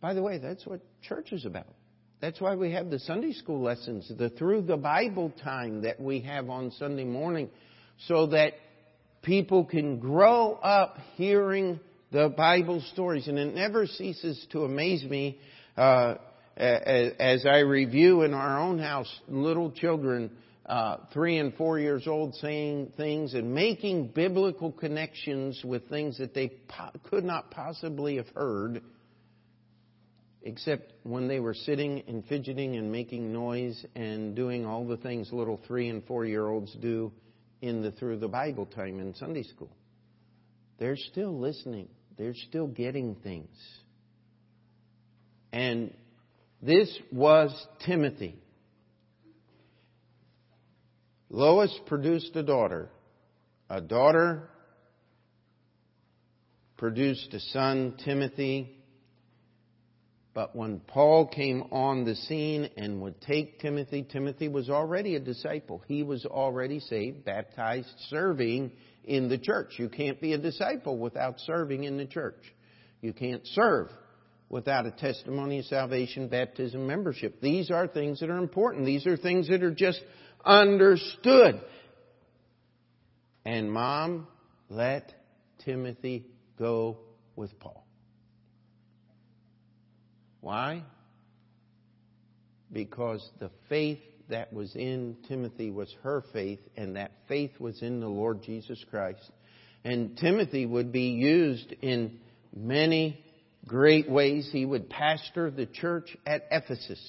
By 0.00 0.14
the 0.14 0.22
way, 0.22 0.38
that's 0.38 0.66
what 0.66 0.80
church 1.02 1.32
is 1.32 1.44
about. 1.44 1.66
That's 2.20 2.40
why 2.40 2.56
we 2.56 2.72
have 2.72 2.90
the 2.90 2.98
Sunday 2.98 3.32
school 3.32 3.62
lessons, 3.62 4.10
the 4.16 4.28
through 4.30 4.62
the 4.62 4.76
Bible 4.76 5.32
time 5.42 5.82
that 5.82 6.00
we 6.00 6.20
have 6.20 6.50
on 6.50 6.72
Sunday 6.72 7.04
morning 7.04 7.48
so 8.06 8.26
that 8.28 8.54
people 9.22 9.64
can 9.64 9.98
grow 9.98 10.52
up 10.52 10.98
hearing 11.16 11.80
the 12.12 12.28
Bible 12.28 12.82
stories. 12.92 13.28
And 13.28 13.38
it 13.38 13.54
never 13.54 13.86
ceases 13.86 14.46
to 14.52 14.64
amaze 14.64 15.04
me 15.04 15.38
uh, 15.76 16.14
as 16.56 17.46
I 17.46 17.58
review 17.58 18.22
in 18.22 18.34
our 18.34 18.58
own 18.58 18.78
house 18.78 19.12
little 19.28 19.70
children, 19.70 20.30
uh, 20.66 20.98
three 21.12 21.38
and 21.38 21.54
four 21.54 21.78
years 21.78 22.06
old, 22.06 22.34
saying 22.36 22.92
things 22.96 23.34
and 23.34 23.54
making 23.54 24.08
biblical 24.08 24.72
connections 24.72 25.60
with 25.64 25.88
things 25.88 26.18
that 26.18 26.34
they 26.34 26.48
po- 26.68 26.90
could 27.04 27.24
not 27.24 27.50
possibly 27.50 28.16
have 28.16 28.28
heard 28.34 28.82
except 30.42 30.92
when 31.02 31.28
they 31.28 31.40
were 31.40 31.54
sitting 31.54 32.02
and 32.06 32.24
fidgeting 32.26 32.76
and 32.76 32.90
making 32.90 33.32
noise 33.32 33.84
and 33.94 34.34
doing 34.36 34.64
all 34.64 34.86
the 34.86 34.96
things 34.96 35.30
little 35.32 35.60
three 35.66 35.88
and 35.88 36.04
four 36.06 36.24
year 36.24 36.46
olds 36.46 36.74
do 36.80 37.12
in 37.60 37.82
the 37.82 37.90
through 37.92 38.18
the 38.18 38.28
Bible 38.28 38.66
time 38.66 39.00
in 39.00 39.14
Sunday 39.14 39.42
school. 39.42 39.70
They're 40.78 40.96
still 40.96 41.38
listening. 41.38 41.88
They're 42.16 42.34
still 42.34 42.66
getting 42.66 43.16
things. 43.16 43.56
And 45.52 45.92
this 46.62 46.96
was 47.12 47.50
Timothy. 47.84 48.36
Lois 51.30 51.76
produced 51.86 52.34
a 52.36 52.42
daughter. 52.42 52.90
A 53.68 53.80
daughter 53.80 54.48
produced 56.76 57.34
a 57.34 57.40
son, 57.40 57.94
Timothy. 58.04 58.77
But 60.34 60.54
when 60.54 60.80
Paul 60.80 61.26
came 61.26 61.64
on 61.72 62.04
the 62.04 62.14
scene 62.14 62.70
and 62.76 63.00
would 63.00 63.20
take 63.20 63.60
Timothy, 63.60 64.02
Timothy 64.02 64.48
was 64.48 64.70
already 64.70 65.16
a 65.16 65.20
disciple. 65.20 65.82
He 65.88 66.02
was 66.02 66.24
already 66.26 66.80
saved, 66.80 67.24
baptized, 67.24 67.88
serving 68.08 68.72
in 69.04 69.28
the 69.28 69.38
church. 69.38 69.74
You 69.78 69.88
can't 69.88 70.20
be 70.20 70.34
a 70.34 70.38
disciple 70.38 70.98
without 70.98 71.40
serving 71.40 71.84
in 71.84 71.96
the 71.96 72.06
church. 72.06 72.42
You 73.00 73.12
can't 73.12 73.44
serve 73.46 73.88
without 74.48 74.86
a 74.86 74.90
testimony 74.90 75.60
of 75.60 75.64
salvation, 75.66 76.28
baptism, 76.28 76.86
membership. 76.86 77.40
These 77.40 77.70
are 77.70 77.86
things 77.86 78.20
that 78.20 78.30
are 78.30 78.38
important. 78.38 78.86
These 78.86 79.06
are 79.06 79.16
things 79.16 79.48
that 79.48 79.62
are 79.62 79.74
just 79.74 80.02
understood. 80.44 81.60
And 83.44 83.72
mom 83.72 84.28
let 84.68 85.12
Timothy 85.64 86.26
go 86.58 86.98
with 87.34 87.58
Paul. 87.58 87.87
Why? 90.40 90.84
Because 92.72 93.26
the 93.40 93.50
faith 93.68 94.00
that 94.28 94.52
was 94.52 94.74
in 94.76 95.16
Timothy 95.26 95.70
was 95.70 95.92
her 96.02 96.22
faith, 96.32 96.60
and 96.76 96.96
that 96.96 97.12
faith 97.28 97.52
was 97.58 97.82
in 97.82 98.00
the 98.00 98.08
Lord 98.08 98.42
Jesus 98.42 98.82
Christ. 98.90 99.30
And 99.84 100.16
Timothy 100.18 100.66
would 100.66 100.92
be 100.92 101.10
used 101.10 101.72
in 101.80 102.18
many 102.54 103.24
great 103.66 104.10
ways. 104.10 104.48
He 104.52 104.64
would 104.64 104.90
pastor 104.90 105.50
the 105.50 105.66
church 105.66 106.16
at 106.26 106.46
Ephesus. 106.50 107.00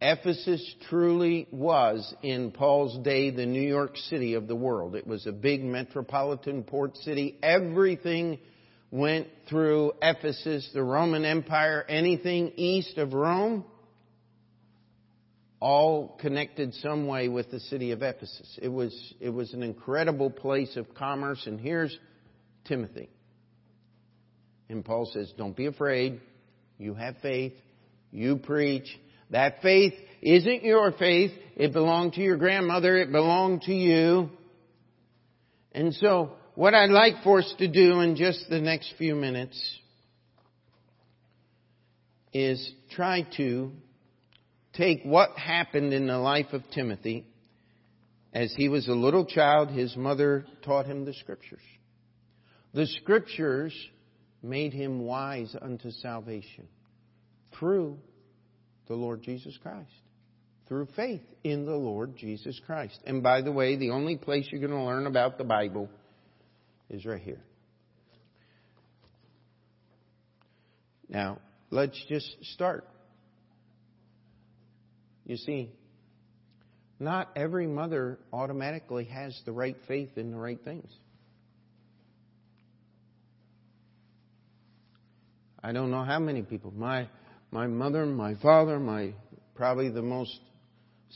Ephesus 0.00 0.74
truly 0.90 1.46
was, 1.50 2.14
in 2.22 2.50
Paul's 2.50 2.98
day, 3.02 3.30
the 3.30 3.46
New 3.46 3.66
York 3.66 3.96
City 3.96 4.34
of 4.34 4.46
the 4.46 4.56
world. 4.56 4.94
It 4.94 5.06
was 5.06 5.26
a 5.26 5.32
big 5.32 5.64
metropolitan 5.64 6.64
port 6.64 6.96
city. 6.98 7.38
Everything 7.42 8.38
went 8.90 9.28
through 9.48 9.92
Ephesus, 10.00 10.68
the 10.72 10.82
Roman 10.82 11.24
Empire, 11.24 11.84
anything 11.88 12.52
east 12.56 12.96
of 12.98 13.12
Rome, 13.12 13.64
all 15.60 16.18
connected 16.20 16.74
some 16.74 17.06
way 17.06 17.28
with 17.28 17.50
the 17.50 17.60
city 17.60 17.90
of 17.90 18.02
Ephesus. 18.02 18.58
It 18.60 18.68
was, 18.68 18.94
it 19.20 19.30
was 19.30 19.52
an 19.54 19.62
incredible 19.62 20.30
place 20.30 20.76
of 20.76 20.94
commerce, 20.94 21.46
and 21.46 21.58
here's 21.58 21.96
Timothy. 22.66 23.08
And 24.68 24.84
Paul 24.84 25.10
says, 25.12 25.32
don't 25.36 25.56
be 25.56 25.66
afraid. 25.66 26.20
You 26.78 26.94
have 26.94 27.16
faith. 27.22 27.54
You 28.10 28.36
preach. 28.36 28.86
That 29.30 29.62
faith 29.62 29.94
isn't 30.22 30.64
your 30.64 30.92
faith. 30.92 31.32
It 31.56 31.72
belonged 31.72 32.14
to 32.14 32.20
your 32.20 32.36
grandmother. 32.36 32.96
It 32.96 33.10
belonged 33.10 33.62
to 33.62 33.74
you. 33.74 34.30
And 35.72 35.94
so, 35.94 36.32
what 36.54 36.74
I'd 36.74 36.90
like 36.90 37.22
for 37.24 37.40
us 37.40 37.54
to 37.58 37.68
do 37.68 38.00
in 38.00 38.16
just 38.16 38.48
the 38.48 38.60
next 38.60 38.94
few 38.96 39.14
minutes 39.14 39.78
is 42.32 42.72
try 42.90 43.26
to 43.36 43.72
take 44.72 45.02
what 45.04 45.30
happened 45.36 45.92
in 45.92 46.06
the 46.06 46.18
life 46.18 46.52
of 46.52 46.62
Timothy. 46.72 47.26
As 48.32 48.52
he 48.56 48.68
was 48.68 48.88
a 48.88 48.92
little 48.92 49.24
child, 49.24 49.70
his 49.70 49.96
mother 49.96 50.44
taught 50.64 50.86
him 50.86 51.04
the 51.04 51.14
scriptures. 51.14 51.62
The 52.72 52.86
scriptures 52.86 53.74
made 54.42 54.72
him 54.72 55.00
wise 55.00 55.54
unto 55.60 55.90
salvation 55.90 56.66
through 57.58 57.98
the 58.88 58.94
Lord 58.94 59.22
Jesus 59.22 59.56
Christ. 59.62 59.90
Through 60.66 60.88
faith 60.96 61.22
in 61.44 61.66
the 61.66 61.76
Lord 61.76 62.16
Jesus 62.16 62.60
Christ. 62.66 62.98
And 63.06 63.22
by 63.22 63.42
the 63.42 63.52
way, 63.52 63.76
the 63.76 63.90
only 63.90 64.16
place 64.16 64.48
you're 64.50 64.60
going 64.60 64.72
to 64.72 64.82
learn 64.82 65.06
about 65.06 65.36
the 65.38 65.44
Bible 65.44 65.88
is 66.90 67.04
right 67.04 67.20
here. 67.20 67.42
Now, 71.08 71.38
let's 71.70 72.02
just 72.08 72.28
start. 72.54 72.86
You 75.26 75.36
see, 75.36 75.70
not 76.98 77.30
every 77.36 77.66
mother 77.66 78.18
automatically 78.32 79.04
has 79.04 79.38
the 79.44 79.52
right 79.52 79.76
faith 79.86 80.16
in 80.16 80.30
the 80.30 80.36
right 80.36 80.58
things. 80.62 80.90
I 85.62 85.72
don't 85.72 85.90
know 85.90 86.04
how 86.04 86.18
many 86.18 86.42
people. 86.42 86.72
My 86.76 87.08
my 87.50 87.66
mother, 87.66 88.04
my 88.04 88.34
father, 88.36 88.78
my 88.78 89.14
probably 89.54 89.88
the 89.88 90.02
most 90.02 90.38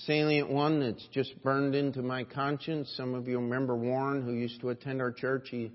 salient 0.06 0.50
one 0.50 0.80
that's 0.80 1.06
just 1.12 1.42
burned 1.42 1.74
into 1.74 2.02
my 2.02 2.24
conscience. 2.24 2.92
Some 2.96 3.14
of 3.14 3.28
you 3.28 3.38
remember 3.38 3.76
Warren, 3.76 4.22
who 4.22 4.32
used 4.32 4.60
to 4.60 4.70
attend 4.70 5.00
our 5.00 5.12
church. 5.12 5.48
He 5.50 5.72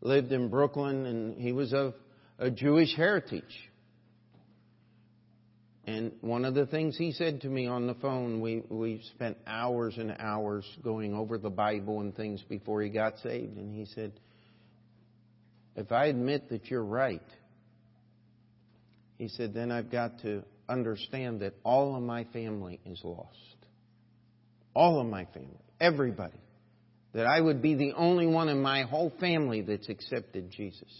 lived 0.00 0.32
in 0.32 0.48
Brooklyn 0.48 1.06
and 1.06 1.38
he 1.40 1.52
was 1.52 1.72
of 1.72 1.94
a 2.38 2.50
Jewish 2.50 2.94
heritage. 2.96 3.44
And 5.84 6.12
one 6.20 6.44
of 6.44 6.54
the 6.54 6.66
things 6.66 6.96
he 6.96 7.12
said 7.12 7.42
to 7.42 7.48
me 7.48 7.66
on 7.66 7.86
the 7.86 7.94
phone, 7.94 8.40
we, 8.40 8.64
we 8.68 9.02
spent 9.14 9.36
hours 9.46 9.94
and 9.98 10.16
hours 10.18 10.64
going 10.82 11.14
over 11.14 11.38
the 11.38 11.50
Bible 11.50 12.00
and 12.00 12.14
things 12.14 12.42
before 12.48 12.82
he 12.82 12.88
got 12.88 13.18
saved. 13.20 13.56
And 13.56 13.72
he 13.72 13.86
said, 13.94 14.12
If 15.76 15.92
I 15.92 16.06
admit 16.06 16.48
that 16.48 16.66
you're 16.70 16.84
right, 16.84 17.22
he 19.18 19.28
said, 19.28 19.54
then 19.54 19.70
I've 19.70 19.90
got 19.90 20.20
to 20.22 20.42
understand 20.68 21.40
that 21.40 21.54
all 21.64 21.96
of 21.96 22.02
my 22.02 22.24
family 22.24 22.80
is 22.84 23.00
lost. 23.02 23.55
All 24.76 25.00
of 25.00 25.06
my 25.06 25.24
family. 25.24 25.58
Everybody. 25.80 26.38
That 27.14 27.26
I 27.26 27.40
would 27.40 27.62
be 27.62 27.74
the 27.74 27.94
only 27.94 28.26
one 28.26 28.50
in 28.50 28.60
my 28.60 28.82
whole 28.82 29.10
family 29.18 29.62
that's 29.62 29.88
accepted 29.88 30.50
Jesus. 30.50 30.92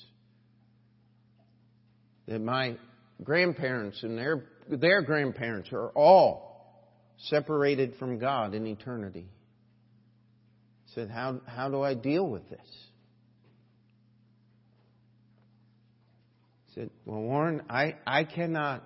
That 2.26 2.40
my 2.40 2.78
grandparents 3.22 4.02
and 4.02 4.16
their, 4.16 4.44
their 4.66 5.02
grandparents 5.02 5.68
are 5.72 5.90
all 5.90 6.88
separated 7.18 7.96
from 7.98 8.18
God 8.18 8.54
in 8.54 8.66
eternity. 8.66 9.26
Said, 10.94 11.10
how, 11.10 11.42
how 11.44 11.68
do 11.68 11.82
I 11.82 11.92
deal 11.92 12.26
with 12.26 12.48
this? 12.48 12.86
said, 16.74 16.90
Well, 17.04 17.20
Warren, 17.20 17.62
I, 17.68 17.96
I 18.06 18.24
cannot 18.24 18.84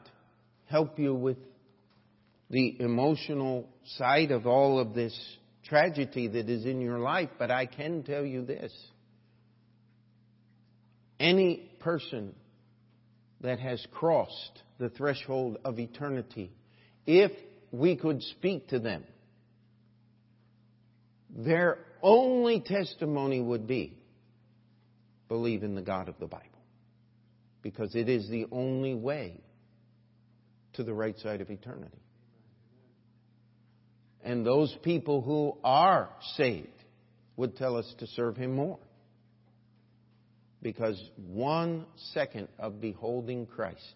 help 0.66 0.98
you 0.98 1.14
with 1.14 1.36
the 2.50 2.80
emotional 2.80 3.68
side 3.96 4.32
of 4.32 4.46
all 4.46 4.80
of 4.80 4.92
this 4.92 5.18
tragedy 5.64 6.26
that 6.26 6.50
is 6.50 6.66
in 6.66 6.80
your 6.80 6.98
life, 6.98 7.30
but 7.38 7.50
I 7.50 7.66
can 7.66 8.02
tell 8.02 8.24
you 8.24 8.44
this. 8.44 8.72
Any 11.20 11.70
person 11.80 12.34
that 13.40 13.60
has 13.60 13.84
crossed 13.92 14.62
the 14.78 14.88
threshold 14.88 15.58
of 15.64 15.78
eternity, 15.78 16.50
if 17.06 17.30
we 17.70 17.94
could 17.94 18.22
speak 18.22 18.68
to 18.68 18.80
them, 18.80 19.04
their 21.30 21.78
only 22.02 22.60
testimony 22.60 23.40
would 23.40 23.66
be 23.66 23.96
believe 25.28 25.62
in 25.62 25.76
the 25.76 25.82
God 25.82 26.08
of 26.08 26.18
the 26.18 26.26
Bible 26.26 26.46
because 27.62 27.94
it 27.94 28.08
is 28.08 28.28
the 28.28 28.46
only 28.50 28.94
way 28.94 29.40
to 30.72 30.82
the 30.82 30.92
right 30.92 31.16
side 31.18 31.40
of 31.40 31.50
eternity. 31.50 31.99
And 34.22 34.44
those 34.44 34.76
people 34.82 35.22
who 35.22 35.56
are 35.64 36.10
saved 36.36 36.68
would 37.36 37.56
tell 37.56 37.76
us 37.76 37.94
to 37.98 38.06
serve 38.08 38.36
Him 38.36 38.54
more. 38.54 38.78
Because 40.62 41.00
one 41.16 41.86
second 42.12 42.48
of 42.58 42.80
beholding 42.80 43.46
Christ 43.46 43.94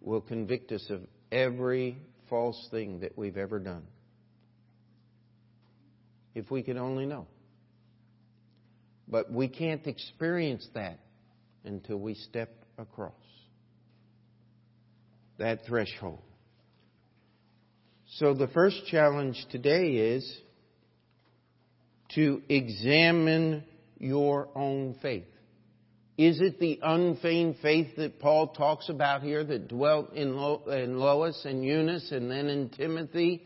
will 0.00 0.20
convict 0.20 0.72
us 0.72 0.86
of 0.90 1.00
every 1.32 1.96
false 2.28 2.68
thing 2.70 3.00
that 3.00 3.16
we've 3.16 3.38
ever 3.38 3.58
done. 3.58 3.84
If 6.34 6.50
we 6.50 6.62
could 6.62 6.76
only 6.76 7.06
know. 7.06 7.26
But 9.08 9.32
we 9.32 9.48
can't 9.48 9.86
experience 9.86 10.66
that 10.74 11.00
until 11.64 11.96
we 11.96 12.14
step 12.14 12.50
across 12.78 13.12
that 15.38 15.64
threshold. 15.66 16.20
So 18.14 18.34
the 18.34 18.48
first 18.48 18.86
challenge 18.86 19.46
today 19.52 19.90
is 19.90 20.38
to 22.16 22.42
examine 22.48 23.62
your 23.98 24.48
own 24.56 24.96
faith. 25.00 25.26
Is 26.18 26.40
it 26.40 26.58
the 26.58 26.80
unfeigned 26.82 27.56
faith 27.62 27.96
that 27.98 28.18
Paul 28.18 28.48
talks 28.48 28.88
about 28.88 29.22
here 29.22 29.44
that 29.44 29.68
dwelt 29.68 30.14
in, 30.14 30.36
Lois 30.36 31.40
and 31.44 31.64
Eunice 31.64 32.10
and 32.10 32.28
then 32.28 32.48
in 32.48 32.70
Timothy? 32.70 33.44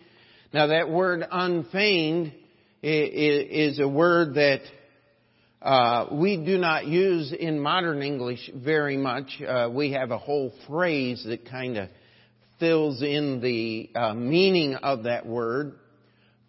Now 0.55 0.68
that 0.68 0.88
word 0.88 1.22
unfeigned 1.31 2.33
is 2.83 3.79
a 3.79 3.87
word 3.87 4.35
that 4.35 4.62
uh, 5.61 6.07
we 6.12 6.38
do 6.38 6.57
not 6.57 6.87
use 6.87 7.35
in 7.38 7.61
modern 7.61 8.03
English 8.03 8.50
very 8.55 8.96
much. 8.96 9.42
Uh, 9.46 9.68
we 9.70 9.92
have 9.92 10.11
a 10.11 10.18
whole 10.18 10.55
phrase 10.66 11.22
that 11.27 11.48
kind 11.50 11.77
of 11.77 11.90
fills 12.58 13.02
in 13.02 13.40
the 13.40 13.90
uh, 13.94 14.14
meaning 14.14 14.74
of 14.74 15.04
that 15.04 15.26
word. 15.26 15.74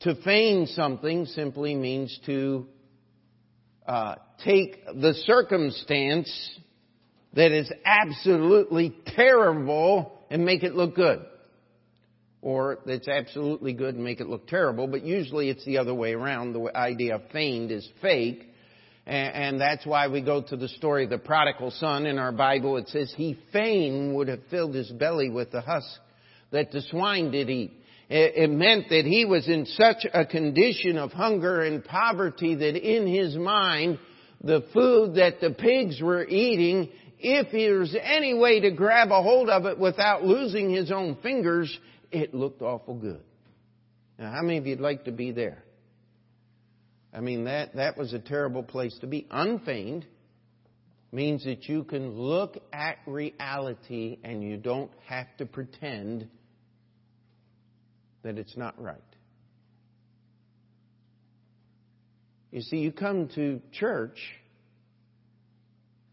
To 0.02 0.16
feign 0.24 0.68
something 0.68 1.26
simply 1.26 1.76
means 1.76 2.18
to 2.26 2.68
uh, 3.88 4.16
take 4.44 4.86
the 4.86 5.14
circumstance 5.26 6.30
that 7.34 7.52
is 7.52 7.72
absolutely 7.86 8.96
terrible 9.16 10.20
and 10.30 10.46
make 10.46 10.64
it 10.64 10.76
look 10.76 10.96
good. 10.96 11.26
Or 12.42 12.80
that's 12.86 13.08
absolutely 13.08 13.74
good 13.74 13.96
and 13.96 14.04
make 14.04 14.20
it 14.20 14.28
look 14.28 14.48
terrible, 14.48 14.88
but 14.88 15.04
usually 15.04 15.50
it's 15.50 15.66
the 15.66 15.80
other 15.80 15.94
way 15.94 16.14
around. 16.14 16.54
The 16.54 16.78
idea 16.78 17.16
of 17.16 17.24
feigned 17.32 17.72
is 17.72 17.88
fake 18.02 18.48
and, 19.06 19.62
that's 19.62 19.86
why 19.86 20.08
we 20.08 20.22
go 20.22 20.42
to 20.42 20.56
the 20.56 20.68
story 20.68 21.04
of 21.04 21.10
the 21.10 21.18
prodigal 21.18 21.72
son 21.72 22.06
in 22.06 22.18
our 22.18 22.32
Bible. 22.32 22.78
It 22.78 22.88
says, 22.90 23.14
He 23.16 23.38
fain 23.54 24.14
would 24.16 24.28
have 24.28 24.42
filled 24.50 24.74
his 24.74 24.92
belly 24.92 25.30
with 25.30 25.52
the 25.52 25.62
husk 25.62 25.88
that 26.52 26.72
the 26.72 26.82
swine 26.82 27.32
did 27.32 27.50
eat. 27.50 27.74
It 28.08 28.52
meant 28.52 28.90
that 28.90 29.06
he 29.06 29.26
was 29.26 29.48
in 29.48 29.66
such 29.66 30.06
a 30.14 30.26
condition 30.26 30.98
of 30.98 31.12
hunger 31.12 31.62
and 31.62 31.84
poverty 31.84 32.54
that 32.54 32.76
in 32.76 33.08
his 33.08 33.36
mind, 33.36 33.98
the 34.44 34.64
food 34.74 35.16
that 35.16 35.40
the 35.42 35.52
pigs 35.52 36.00
were 36.02 36.24
eating, 36.24 36.90
if 37.18 37.52
there 37.52 37.80
was 37.80 37.96
any 38.00 38.36
way 38.36 38.60
to 38.60 38.72
grab 38.72 39.10
a 39.12 39.24
hold 39.24 39.50
of 39.50 39.66
it 39.66 39.80
without 39.80 40.24
losing 40.24 40.70
his 40.70 40.92
own 40.92 41.18
fingers, 41.24 41.76
it 42.12 42.36
looked 42.36 42.62
awful 42.62 42.94
good. 42.94 43.22
Now, 44.20 44.32
how 44.32 44.44
many 44.44 44.60
of 44.60 44.68
you'd 44.68 44.80
like 44.80 45.06
to 45.06 45.12
be 45.12 45.32
there? 45.32 45.65
I 47.16 47.22
mean, 47.22 47.46
that, 47.46 47.76
that 47.76 47.98
was 47.98 48.12
a 48.12 48.20
terrible 48.20 48.64
place 48.64 48.96
to 49.00 49.08
be. 49.08 49.26
Unfeigned 49.32 50.06
means 51.14 51.46
that 51.46 51.70
you 51.70 51.86
can 51.86 52.12
look 52.12 52.58
at 52.74 52.98
reality 53.08 54.20
and 54.22 54.44
you 54.44 54.58
don't 54.58 54.92
have 55.06 55.28
to 55.38 55.46
pretend 55.46 56.28
that 58.24 58.38
it's 58.38 58.58
not 58.58 58.82
right. 58.82 58.98
You 62.52 62.62
see, 62.62 62.78
you 62.78 62.92
come 62.92 63.30
to 63.36 63.62
church, 63.72 64.18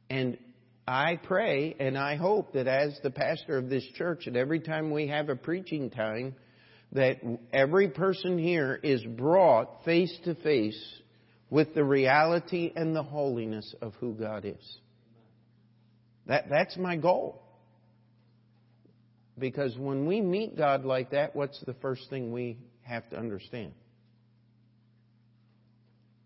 and 0.08 0.38
I 0.86 1.16
pray 1.16 1.74
and 1.80 1.98
I 1.98 2.14
hope 2.14 2.52
that 2.52 2.68
as 2.68 2.96
the 3.02 3.10
pastor 3.10 3.58
of 3.58 3.68
this 3.68 3.84
church, 3.94 4.26
that 4.26 4.36
every 4.36 4.60
time 4.60 4.92
we 4.92 5.08
have 5.08 5.28
a 5.30 5.36
preaching 5.36 5.90
time, 5.90 6.36
that 6.92 7.20
every 7.52 7.88
person 7.88 8.38
here 8.38 8.78
is 8.82 9.02
brought 9.02 9.84
face 9.84 10.14
to 10.24 10.34
face 10.34 10.78
with 11.48 11.74
the 11.74 11.84
reality 11.84 12.72
and 12.74 12.94
the 12.94 13.02
holiness 13.02 13.74
of 13.80 13.94
who 13.94 14.14
God 14.14 14.44
is. 14.44 14.78
That, 16.26 16.48
that's 16.48 16.76
my 16.76 16.96
goal. 16.96 17.42
Because 19.38 19.76
when 19.76 20.06
we 20.06 20.20
meet 20.20 20.56
God 20.56 20.84
like 20.84 21.10
that, 21.10 21.34
what's 21.34 21.60
the 21.64 21.74
first 21.74 22.08
thing 22.10 22.32
we 22.32 22.58
have 22.82 23.08
to 23.10 23.18
understand? 23.18 23.72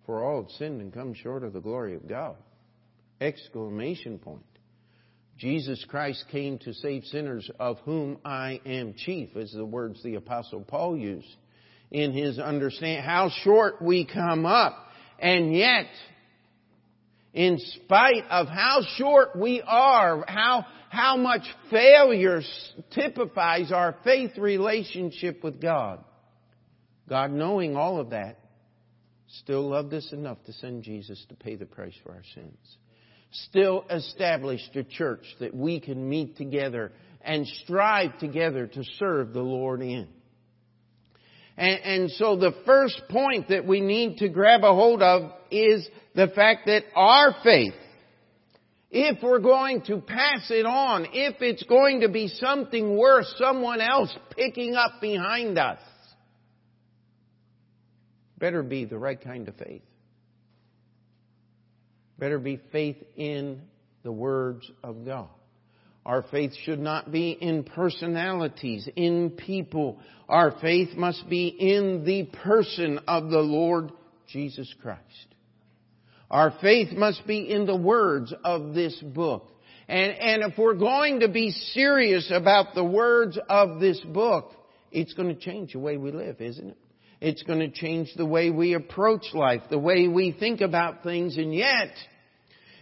For 0.04 0.22
all 0.22 0.42
have 0.42 0.50
sinned 0.52 0.80
and 0.80 0.92
come 0.92 1.14
short 1.14 1.44
of 1.44 1.52
the 1.52 1.60
glory 1.60 1.94
of 1.94 2.08
God. 2.08 2.36
Exclamation 3.20 4.18
point. 4.18 4.44
Jesus 5.38 5.84
Christ 5.88 6.24
came 6.32 6.58
to 6.60 6.72
save 6.72 7.04
sinners, 7.04 7.50
of 7.60 7.78
whom 7.80 8.18
I 8.24 8.60
am 8.64 8.94
chief, 8.94 9.36
as 9.36 9.52
the 9.52 9.66
words 9.66 10.02
the 10.02 10.14
Apostle 10.14 10.62
Paul 10.62 10.96
used 10.96 11.28
in 11.90 12.12
his 12.12 12.38
understanding. 12.38 13.04
How 13.04 13.30
short 13.42 13.82
we 13.82 14.06
come 14.06 14.46
up. 14.46 14.74
And 15.18 15.54
yet, 15.54 15.86
in 17.34 17.58
spite 17.58 18.24
of 18.30 18.48
how 18.48 18.80
short 18.96 19.36
we 19.36 19.60
are, 19.60 20.24
how, 20.26 20.64
how 20.88 21.18
much 21.18 21.42
failure 21.70 22.40
typifies 22.94 23.72
our 23.72 23.94
faith 24.04 24.38
relationship 24.38 25.44
with 25.44 25.60
God, 25.60 26.02
God 27.10 27.30
knowing 27.30 27.76
all 27.76 28.00
of 28.00 28.10
that, 28.10 28.38
still 29.40 29.68
loved 29.68 29.92
us 29.92 30.12
enough 30.12 30.38
to 30.44 30.52
send 30.54 30.82
Jesus 30.82 31.22
to 31.28 31.34
pay 31.34 31.56
the 31.56 31.66
price 31.66 31.94
for 32.02 32.12
our 32.12 32.22
sins 32.34 32.78
still 33.30 33.84
established 33.90 34.74
a 34.76 34.84
church 34.84 35.24
that 35.40 35.54
we 35.54 35.80
can 35.80 36.08
meet 36.08 36.36
together 36.36 36.92
and 37.22 37.46
strive 37.64 38.18
together 38.18 38.66
to 38.66 38.84
serve 38.98 39.32
the 39.32 39.42
Lord 39.42 39.82
in. 39.82 40.08
And, 41.58 41.80
and, 41.80 42.10
so 42.12 42.36
the 42.36 42.52
first 42.66 43.00
point 43.08 43.48
that 43.48 43.66
we 43.66 43.80
need 43.80 44.18
to 44.18 44.28
grab 44.28 44.62
a 44.62 44.74
hold 44.74 45.02
of 45.02 45.32
is 45.50 45.88
the 46.14 46.28
fact 46.28 46.66
that 46.66 46.82
our 46.94 47.34
faith, 47.42 47.72
if 48.90 49.22
we're 49.22 49.38
going 49.38 49.80
to 49.86 49.98
pass 49.98 50.50
it 50.50 50.66
on, 50.66 51.06
if 51.12 51.36
it's 51.40 51.62
going 51.62 52.02
to 52.02 52.10
be 52.10 52.28
something 52.28 52.96
worth 52.96 53.26
someone 53.38 53.80
else 53.80 54.14
picking 54.36 54.74
up 54.74 55.00
behind 55.00 55.58
us, 55.58 55.78
better 58.38 58.62
be 58.62 58.84
the 58.84 58.98
right 58.98 59.20
kind 59.20 59.48
of 59.48 59.56
faith 59.56 59.82
better 62.18 62.38
be 62.38 62.60
faith 62.72 62.96
in 63.16 63.62
the 64.02 64.12
words 64.12 64.70
of 64.82 65.04
God. 65.04 65.28
Our 66.04 66.22
faith 66.30 66.52
should 66.64 66.78
not 66.78 67.10
be 67.10 67.32
in 67.32 67.64
personalities, 67.64 68.88
in 68.94 69.30
people. 69.30 69.98
Our 70.28 70.52
faith 70.60 70.96
must 70.96 71.28
be 71.28 71.48
in 71.48 72.04
the 72.04 72.24
person 72.44 73.00
of 73.08 73.28
the 73.28 73.40
Lord 73.40 73.90
Jesus 74.28 74.72
Christ. 74.80 75.00
Our 76.30 76.54
faith 76.60 76.92
must 76.92 77.26
be 77.26 77.50
in 77.50 77.66
the 77.66 77.76
words 77.76 78.32
of 78.44 78.72
this 78.72 78.96
book. 79.00 79.50
And, 79.88 80.12
and 80.12 80.52
if 80.52 80.58
we're 80.58 80.74
going 80.74 81.20
to 81.20 81.28
be 81.28 81.50
serious 81.50 82.30
about 82.32 82.74
the 82.74 82.84
words 82.84 83.38
of 83.48 83.80
this 83.80 84.00
book, 84.00 84.52
it's 84.92 85.14
going 85.14 85.28
to 85.28 85.40
change 85.40 85.72
the 85.72 85.78
way 85.80 85.96
we 85.96 86.12
live, 86.12 86.40
isn't 86.40 86.70
it? 86.70 86.76
It's 87.26 87.42
going 87.42 87.58
to 87.58 87.70
change 87.70 88.12
the 88.16 88.24
way 88.24 88.50
we 88.50 88.74
approach 88.74 89.34
life, 89.34 89.62
the 89.68 89.80
way 89.80 90.06
we 90.06 90.30
think 90.30 90.60
about 90.60 91.02
things, 91.02 91.36
and 91.36 91.52
yet, 91.52 91.90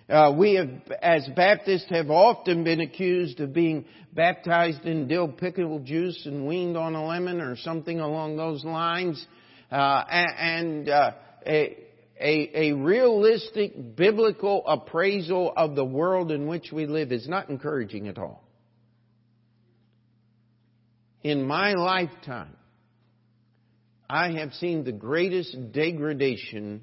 uh, 0.06 0.34
we 0.36 0.56
have, 0.56 0.68
as 1.00 1.26
Baptists, 1.34 1.88
have 1.88 2.10
often 2.10 2.62
been 2.62 2.80
accused 2.80 3.40
of 3.40 3.54
being 3.54 3.86
baptized 4.12 4.84
in 4.84 5.08
dill 5.08 5.28
pickle 5.28 5.78
juice 5.78 6.26
and 6.26 6.46
weaned 6.46 6.76
on 6.76 6.94
a 6.94 7.06
lemon 7.06 7.40
or 7.40 7.56
something 7.56 8.00
along 8.00 8.36
those 8.36 8.62
lines. 8.66 9.26
Uh, 9.72 10.04
and 10.10 10.90
uh, 10.90 11.12
a, 11.46 11.78
a, 12.20 12.70
a 12.70 12.72
realistic 12.74 13.96
biblical 13.96 14.62
appraisal 14.66 15.54
of 15.56 15.74
the 15.74 15.86
world 15.86 16.30
in 16.30 16.46
which 16.46 16.70
we 16.70 16.84
live 16.84 17.12
is 17.12 17.26
not 17.26 17.48
encouraging 17.48 18.08
at 18.08 18.18
all. 18.18 18.44
In 21.22 21.46
my 21.46 21.72
lifetime, 21.72 22.54
I 24.08 24.32
have 24.32 24.52
seen 24.54 24.84
the 24.84 24.92
greatest 24.92 25.72
degradation 25.72 26.82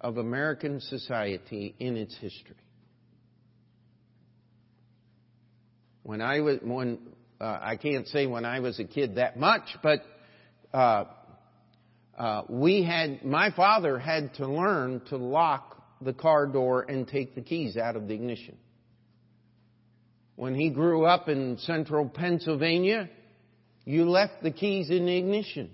of 0.00 0.16
American 0.16 0.80
society 0.80 1.74
in 1.78 1.96
its 1.96 2.16
history. 2.16 2.56
When 6.02 6.20
I 6.20 6.40
was, 6.40 6.58
when, 6.62 6.98
uh, 7.40 7.58
I 7.60 7.76
can't 7.76 8.08
say 8.08 8.26
when 8.26 8.44
I 8.44 8.60
was 8.60 8.80
a 8.80 8.84
kid 8.84 9.16
that 9.16 9.38
much, 9.38 9.62
but, 9.82 10.00
uh, 10.72 11.04
uh, 12.18 12.42
we 12.48 12.82
had, 12.82 13.24
my 13.24 13.50
father 13.50 13.98
had 13.98 14.34
to 14.34 14.46
learn 14.46 15.02
to 15.10 15.16
lock 15.16 15.82
the 16.00 16.12
car 16.12 16.46
door 16.46 16.84
and 16.88 17.06
take 17.06 17.34
the 17.34 17.42
keys 17.42 17.76
out 17.76 17.96
of 17.96 18.08
the 18.08 18.14
ignition. 18.14 18.56
When 20.34 20.54
he 20.54 20.70
grew 20.70 21.04
up 21.04 21.28
in 21.28 21.58
central 21.58 22.08
Pennsylvania, 22.08 23.08
you 23.84 24.08
left 24.08 24.42
the 24.42 24.50
keys 24.50 24.90
in 24.90 25.06
the 25.06 25.16
ignition. 25.16 25.70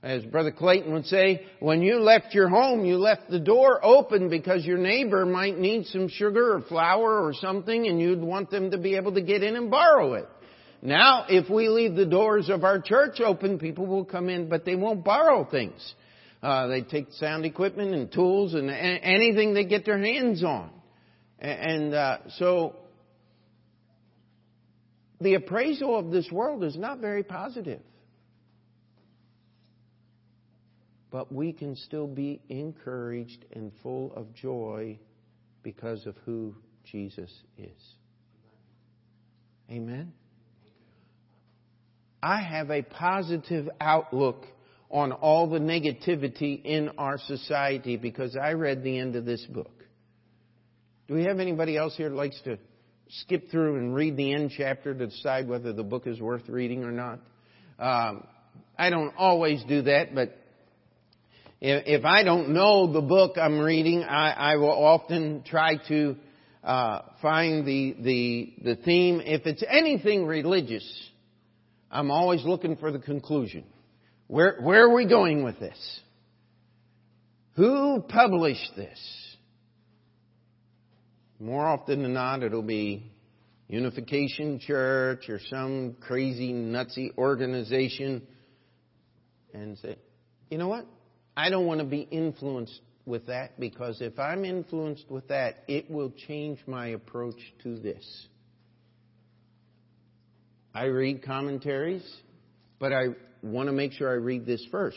As 0.00 0.24
Brother 0.24 0.52
Clayton 0.52 0.92
would 0.92 1.06
say, 1.06 1.44
when 1.58 1.82
you 1.82 1.98
left 1.98 2.32
your 2.32 2.48
home, 2.48 2.84
you 2.84 2.98
left 2.98 3.28
the 3.28 3.40
door 3.40 3.84
open 3.84 4.28
because 4.28 4.64
your 4.64 4.78
neighbor 4.78 5.26
might 5.26 5.58
need 5.58 5.86
some 5.86 6.08
sugar 6.08 6.54
or 6.54 6.60
flour 6.62 7.24
or 7.24 7.34
something 7.34 7.88
and 7.88 8.00
you'd 8.00 8.20
want 8.20 8.48
them 8.48 8.70
to 8.70 8.78
be 8.78 8.94
able 8.94 9.12
to 9.14 9.20
get 9.20 9.42
in 9.42 9.56
and 9.56 9.70
borrow 9.70 10.14
it. 10.14 10.28
Now, 10.80 11.26
if 11.28 11.50
we 11.50 11.68
leave 11.68 11.96
the 11.96 12.06
doors 12.06 12.48
of 12.48 12.62
our 12.62 12.80
church 12.80 13.20
open, 13.20 13.58
people 13.58 13.86
will 13.86 14.04
come 14.04 14.28
in, 14.28 14.48
but 14.48 14.64
they 14.64 14.76
won't 14.76 15.04
borrow 15.04 15.44
things. 15.44 15.94
Uh, 16.40 16.68
they 16.68 16.82
take 16.82 17.12
sound 17.14 17.44
equipment 17.44 17.92
and 17.92 18.12
tools 18.12 18.54
and 18.54 18.70
anything 18.70 19.54
they 19.54 19.64
get 19.64 19.84
their 19.84 19.98
hands 19.98 20.44
on. 20.44 20.70
And 21.40 21.92
uh, 21.92 22.18
so, 22.36 22.76
the 25.20 25.34
appraisal 25.34 25.98
of 25.98 26.12
this 26.12 26.30
world 26.30 26.62
is 26.62 26.76
not 26.76 27.00
very 27.00 27.24
positive. 27.24 27.80
But 31.10 31.32
we 31.32 31.52
can 31.52 31.74
still 31.76 32.06
be 32.06 32.40
encouraged 32.48 33.44
and 33.52 33.72
full 33.82 34.12
of 34.14 34.34
joy 34.34 34.98
because 35.62 36.06
of 36.06 36.14
who 36.24 36.54
Jesus 36.84 37.30
is. 37.56 37.82
Amen? 39.70 40.12
I 42.22 42.40
have 42.40 42.70
a 42.70 42.82
positive 42.82 43.68
outlook 43.80 44.44
on 44.90 45.12
all 45.12 45.48
the 45.48 45.58
negativity 45.58 46.62
in 46.64 46.90
our 46.98 47.18
society 47.18 47.96
because 47.96 48.36
I 48.36 48.52
read 48.52 48.82
the 48.82 48.98
end 48.98 49.16
of 49.16 49.24
this 49.24 49.44
book. 49.46 49.84
Do 51.06 51.14
we 51.14 51.24
have 51.24 51.38
anybody 51.38 51.76
else 51.76 51.96
here 51.96 52.08
that 52.08 52.14
likes 52.14 52.40
to 52.44 52.58
skip 53.08 53.50
through 53.50 53.76
and 53.76 53.94
read 53.94 54.16
the 54.16 54.34
end 54.34 54.52
chapter 54.56 54.94
to 54.94 55.06
decide 55.06 55.48
whether 55.48 55.72
the 55.72 55.82
book 55.82 56.06
is 56.06 56.20
worth 56.20 56.48
reading 56.48 56.84
or 56.84 56.92
not? 56.92 57.20
Um, 57.78 58.26
I 58.78 58.90
don't 58.90 59.14
always 59.16 59.62
do 59.64 59.82
that, 59.82 60.14
but 60.14 60.36
if 61.60 62.04
I 62.04 62.22
don't 62.22 62.50
know 62.50 62.92
the 62.92 63.00
book 63.00 63.36
I'm 63.36 63.58
reading, 63.58 64.04
I, 64.04 64.30
I 64.30 64.56
will 64.56 64.70
often 64.70 65.42
try 65.44 65.76
to 65.88 66.16
uh, 66.62 67.00
find 67.20 67.66
the, 67.66 67.96
the, 68.00 68.54
the 68.62 68.76
theme. 68.76 69.20
If 69.24 69.46
it's 69.46 69.64
anything 69.68 70.26
religious, 70.26 70.84
I'm 71.90 72.10
always 72.10 72.44
looking 72.44 72.76
for 72.76 72.92
the 72.92 72.98
conclusion. 72.98 73.64
Where, 74.28 74.58
where 74.60 74.84
are 74.84 74.94
we 74.94 75.06
going 75.06 75.42
with 75.42 75.58
this? 75.58 76.00
Who 77.56 78.04
published 78.08 78.76
this? 78.76 78.98
More 81.40 81.66
often 81.66 82.02
than 82.02 82.14
not, 82.14 82.42
it'll 82.42 82.62
be 82.62 83.10
Unification 83.68 84.60
Church 84.60 85.28
or 85.28 85.40
some 85.50 85.96
crazy, 86.00 86.52
nutsy 86.52 87.16
organization. 87.16 88.26
And 89.52 89.78
say, 89.78 89.96
you 90.50 90.58
know 90.58 90.68
what? 90.68 90.86
I 91.38 91.50
don't 91.50 91.66
want 91.66 91.78
to 91.78 91.86
be 91.86 92.00
influenced 92.00 92.80
with 93.06 93.28
that 93.28 93.60
because 93.60 94.00
if 94.00 94.18
I'm 94.18 94.44
influenced 94.44 95.08
with 95.08 95.28
that, 95.28 95.58
it 95.68 95.88
will 95.88 96.12
change 96.26 96.58
my 96.66 96.88
approach 96.88 97.38
to 97.62 97.78
this. 97.78 98.26
I 100.74 100.86
read 100.86 101.22
commentaries, 101.22 102.02
but 102.80 102.92
I 102.92 103.10
want 103.40 103.68
to 103.68 103.72
make 103.72 103.92
sure 103.92 104.10
I 104.10 104.14
read 104.14 104.46
this 104.46 104.66
first 104.72 104.96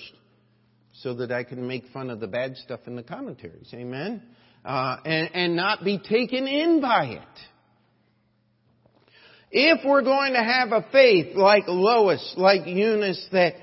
so 0.94 1.14
that 1.14 1.32
I 1.32 1.44
can 1.44 1.68
make 1.68 1.84
fun 1.94 2.10
of 2.10 2.20
the 2.20 2.28
bad 2.28 2.58
stuff 2.58 2.80
in 2.88 2.96
the 2.96 3.04
commentaries. 3.04 3.70
Amen? 3.76 4.24
Uh, 4.66 4.98
and, 5.06 5.30
and 5.36 5.56
not 5.56 5.84
be 5.84 6.00
taken 6.00 6.48
in 6.48 6.82
by 6.82 7.06
it. 7.06 7.40
If 9.52 9.86
we're 9.86 10.02
going 10.02 10.34
to 10.34 10.44
have 10.44 10.72
a 10.72 10.88
faith 10.92 11.36
like 11.36 11.66
Lois, 11.68 12.34
like 12.36 12.66
Eunice, 12.66 13.28
that 13.32 13.54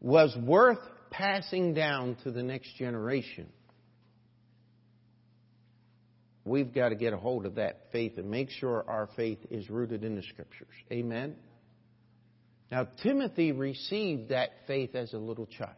was 0.00 0.32
worth 0.40 0.78
passing 1.16 1.72
down 1.72 2.16
to 2.24 2.30
the 2.30 2.42
next 2.42 2.76
generation. 2.76 3.46
We've 6.44 6.72
got 6.72 6.90
to 6.90 6.94
get 6.94 7.12
a 7.12 7.16
hold 7.16 7.46
of 7.46 7.56
that 7.56 7.86
faith 7.90 8.18
and 8.18 8.30
make 8.30 8.50
sure 8.50 8.84
our 8.86 9.08
faith 9.16 9.38
is 9.50 9.68
rooted 9.68 10.04
in 10.04 10.14
the 10.14 10.22
Scriptures. 10.22 10.68
Amen? 10.92 11.34
Now, 12.70 12.86
Timothy 13.02 13.52
received 13.52 14.28
that 14.28 14.50
faith 14.66 14.94
as 14.94 15.12
a 15.12 15.18
little 15.18 15.46
child. 15.46 15.74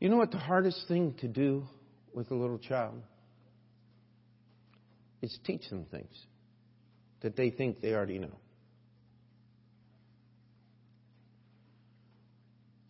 You 0.00 0.08
know 0.08 0.16
what 0.16 0.30
the 0.30 0.38
hardest 0.38 0.86
thing 0.88 1.14
to 1.20 1.28
do 1.28 1.64
with 2.14 2.30
a 2.30 2.34
little 2.34 2.58
child? 2.58 3.02
Is 5.20 5.36
teach 5.44 5.68
them 5.68 5.84
things 5.90 6.14
that 7.20 7.36
they 7.36 7.50
think 7.50 7.80
they 7.80 7.92
already 7.92 8.20
know. 8.20 8.36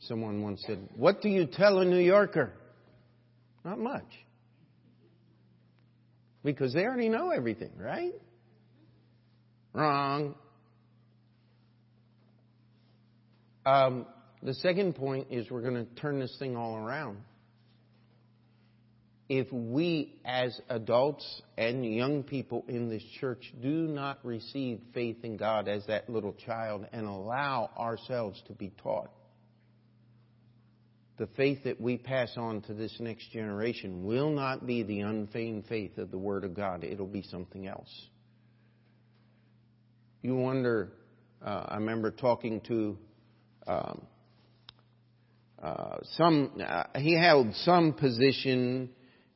Someone 0.08 0.42
once 0.42 0.64
said, 0.66 0.78
What 0.96 1.20
do 1.20 1.28
you 1.28 1.44
tell 1.44 1.80
a 1.80 1.84
New 1.84 1.98
Yorker? 1.98 2.54
Not 3.62 3.78
much. 3.78 4.08
Because 6.42 6.72
they 6.72 6.86
already 6.86 7.10
know 7.10 7.30
everything, 7.30 7.72
right? 7.78 8.14
Wrong. 9.74 10.34
Um, 13.66 14.06
the 14.42 14.54
second 14.54 14.94
point 14.94 15.26
is 15.30 15.50
we're 15.50 15.60
going 15.60 15.74
to 15.74 15.94
turn 16.00 16.20
this 16.20 16.34
thing 16.38 16.56
all 16.56 16.76
around. 16.76 17.18
If 19.28 19.52
we, 19.52 20.14
as 20.24 20.58
adults 20.70 21.42
and 21.58 21.84
young 21.84 22.22
people 22.22 22.64
in 22.66 22.88
this 22.88 23.02
church, 23.20 23.52
do 23.60 23.68
not 23.68 24.24
receive 24.24 24.80
faith 24.94 25.18
in 25.22 25.36
God 25.36 25.68
as 25.68 25.84
that 25.86 26.08
little 26.08 26.32
child 26.32 26.86
and 26.92 27.06
allow 27.06 27.68
ourselves 27.76 28.42
to 28.46 28.54
be 28.54 28.72
taught, 28.82 29.10
the 31.18 31.26
faith 31.36 31.64
that 31.64 31.80
we 31.80 31.98
pass 31.98 32.32
on 32.36 32.62
to 32.62 32.74
this 32.74 32.94
next 33.00 33.30
generation 33.32 34.04
will 34.04 34.30
not 34.30 34.66
be 34.66 34.84
the 34.84 35.00
unfeigned 35.00 35.64
faith 35.68 35.98
of 35.98 36.10
the 36.10 36.18
Word 36.18 36.44
of 36.44 36.54
God. 36.54 36.84
It'll 36.84 37.06
be 37.06 37.22
something 37.22 37.66
else. 37.66 37.90
You 40.22 40.36
wonder, 40.36 40.92
uh, 41.44 41.64
I 41.68 41.76
remember 41.76 42.12
talking 42.12 42.60
to 42.68 42.98
um, 43.66 44.02
uh, 45.62 45.96
some, 46.16 46.52
uh, 46.64 46.84
he 46.96 47.18
held 47.18 47.54
some 47.56 47.92
position 47.92 48.90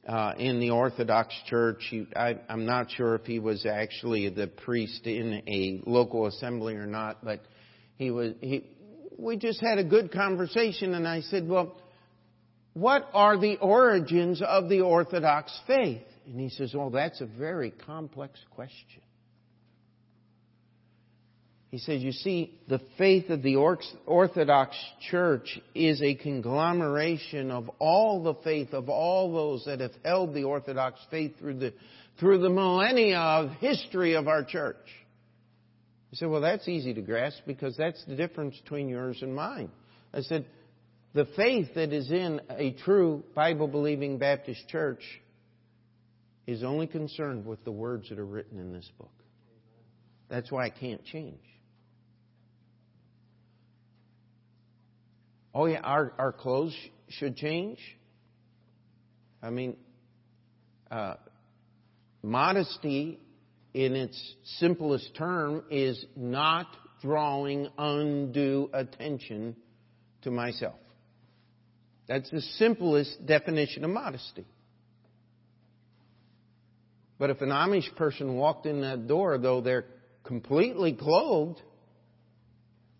uh, 0.09 0.35
in 0.39 0.61
the 0.61 0.71
Orthodox 0.71 1.35
Church. 1.49 1.85
He, 1.91 2.07
I, 2.15 2.37
I'm 2.49 2.65
not 2.65 2.91
sure 2.93 3.17
if 3.17 3.25
he 3.25 3.41
was 3.41 3.67
actually 3.67 4.29
the 4.29 4.47
priest 4.47 5.07
in 5.07 5.43
a 5.49 5.83
local 5.89 6.27
assembly 6.27 6.75
or 6.75 6.87
not, 6.87 7.25
but 7.25 7.41
he 7.97 8.11
was. 8.11 8.35
He, 8.41 8.72
we 9.19 9.37
just 9.37 9.61
had 9.61 9.79
a 9.79 9.85
good 9.85 10.13
conversation, 10.13 10.95
and 10.95 11.07
I 11.07 11.21
said, 11.21 11.49
"Well, 11.49 11.77
what 12.75 13.09
are 13.13 13.37
the 13.37 13.57
origins 13.59 14.43
of 14.43 14.69
the 14.69 14.81
Orthodox 14.81 15.59
faith?" 15.67 16.03
And 16.27 16.41
he 16.41 16.49
says, 16.49 16.75
"Well, 16.75 16.91
that's 16.91 17.21
a 17.21 17.27
very 17.27 17.71
complex 17.71 18.39
question." 18.51 19.03
He 21.73 21.79
says, 21.79 22.03
You 22.03 22.13
see, 22.13 22.61
the 22.69 22.83
faith 22.99 23.31
of 23.31 23.43
the 23.43 23.57
Orthodox 23.57 24.77
Church 25.11 25.59
is 25.75 26.03
a 26.03 26.15
conglomeration 26.15 27.51
of 27.51 27.71
all 27.79 28.23
the 28.23 28.35
faith 28.35 28.75
of 28.75 28.91
all 28.91 29.33
those 29.33 29.65
that 29.65 29.81
have 29.81 29.95
held 30.05 30.35
the 30.35 30.45
Orthodox 30.45 31.01
faith 31.11 31.39
through 31.39 31.55
the, 31.55 31.73
through 32.21 32.41
the 32.41 32.51
millennia 32.51 33.19
of 33.19 33.53
history 33.53 34.17
of 34.17 34.29
our 34.29 34.45
church. 34.45 34.77
He 36.13 36.17
said, 36.17 36.29
Well, 36.29 36.43
that's 36.43 36.69
easy 36.69 36.93
to 36.93 37.01
grasp 37.01 37.39
because 37.47 37.75
that's 37.75 38.05
the 38.05 38.15
difference 38.15 38.55
between 38.63 38.91
yours 38.91 39.19
and 39.23 39.35
mine. 39.35 39.71
I 40.13 40.21
said, 40.21 40.45
The 41.15 41.25
faith 41.37 41.69
that 41.75 41.91
is 41.91 42.11
in 42.13 42.43
a 42.51 42.73
true 42.85 43.25
Bible 43.35 43.67
believing 43.67 44.19
Baptist 44.19 44.69
church 44.69 45.01
is 46.47 46.63
only 46.63 46.87
concerned 46.87 47.47
with 47.47 47.65
the 47.65 47.73
words 47.73 48.11
that 48.11 48.19
are 48.19 48.27
written 48.27 48.59
in 48.59 48.75
this 48.75 48.87
book. 48.99 49.09
That's 50.29 50.53
why 50.53 50.67
it 50.67 50.75
can't 50.79 51.03
change. 51.07 51.41
Oh, 55.55 55.65
yeah, 55.65 55.81
our, 55.81 56.13
our 56.19 56.33
clothes 56.33 56.77
should 57.09 57.37
change. 57.37 57.79
I 59.43 59.49
mean, 59.49 59.79
uh, 60.91 61.15
modesty 62.23 63.19
in 63.75 63.97
its 63.97 64.35
simplest 64.59 65.15
term 65.17 65.65
is 65.71 66.05
not 66.17 66.67
drawing 67.01 67.69
undue 67.79 68.71
attention 68.73 69.57
to 70.23 70.31
myself. 70.31 70.77
That's 72.07 72.31
the 72.31 72.41
simplest 72.41 73.25
definition 73.25 73.85
of 73.85 73.91
modesty. 73.91 74.45
But 77.19 77.31
if 77.31 77.41
an 77.41 77.51
Amish 77.51 77.95
person 77.97 78.35
walked 78.35 78.67
in 78.67 78.81
that 78.81 79.07
door, 79.07 79.39
though 79.39 79.61
they're 79.61 79.87
completely 80.25 80.93
clothed, 80.93 81.61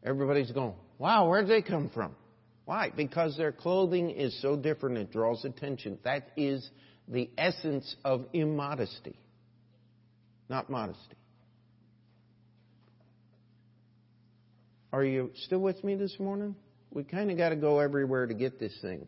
everybody's 0.05 0.53
going, 0.53 0.75
wow, 0.99 1.29
where'd 1.29 1.49
they 1.49 1.63
come 1.63 1.91
from? 1.93 2.15
Why? 2.65 2.91
Because 2.95 3.37
their 3.37 3.53
clothing 3.53 4.11
is 4.11 4.41
so 4.41 4.57
different, 4.57 4.99
it 4.99 5.13
draws 5.13 5.45
attention. 5.45 5.99
That 6.05 6.29
is 6.37 6.69
the 7.09 7.29
essence 7.37 7.97
of 8.05 8.27
immodesty, 8.33 9.19
not 10.53 10.69
modesty. 10.69 11.17
Are 14.93 15.03
you 15.03 15.31
still 15.47 15.61
with 15.61 15.83
me 15.83 15.95
this 15.95 16.15
morning? 16.21 16.55
We 16.91 17.05
kind 17.05 17.31
of 17.31 17.39
got 17.39 17.49
to 17.49 17.57
go 17.57 17.79
everywhere 17.79 18.27
to 18.27 18.35
get 18.35 18.61
this 18.61 18.77
thing. 18.83 19.07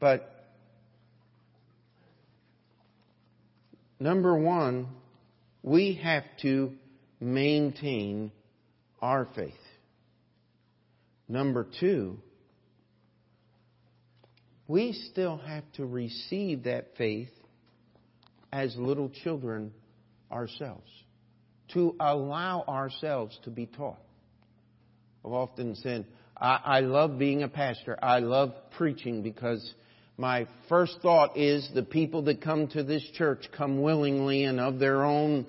But 0.00 0.28
number 4.00 4.36
one, 4.36 4.88
we 5.62 6.00
have 6.02 6.24
to 6.42 6.72
maintain 7.20 8.32
our 9.00 9.28
faith. 9.36 9.54
Number 11.28 11.64
two, 11.78 12.18
we 14.66 14.94
still 15.12 15.36
have 15.36 15.62
to 15.74 15.86
receive 15.86 16.64
that 16.64 16.96
faith 16.96 17.30
as 18.52 18.74
little 18.76 19.10
children 19.10 19.72
ourselves, 20.30 20.90
to 21.74 21.94
allow 22.00 22.64
ourselves 22.66 23.38
to 23.44 23.50
be 23.50 23.66
taught. 23.66 24.00
I've 25.24 25.32
often 25.32 25.74
said, 25.76 26.06
I, 26.36 26.60
I 26.64 26.80
love 26.80 27.18
being 27.18 27.42
a 27.42 27.48
pastor. 27.48 27.98
I 28.02 28.20
love 28.20 28.52
preaching 28.76 29.22
because 29.22 29.74
my 30.16 30.46
first 30.68 30.98
thought 31.02 31.36
is 31.36 31.68
the 31.74 31.82
people 31.82 32.22
that 32.22 32.40
come 32.40 32.68
to 32.68 32.82
this 32.82 33.04
church 33.14 33.48
come 33.56 33.82
willingly 33.82 34.44
and 34.44 34.58
of 34.58 34.78
their 34.78 35.04
own 35.04 35.46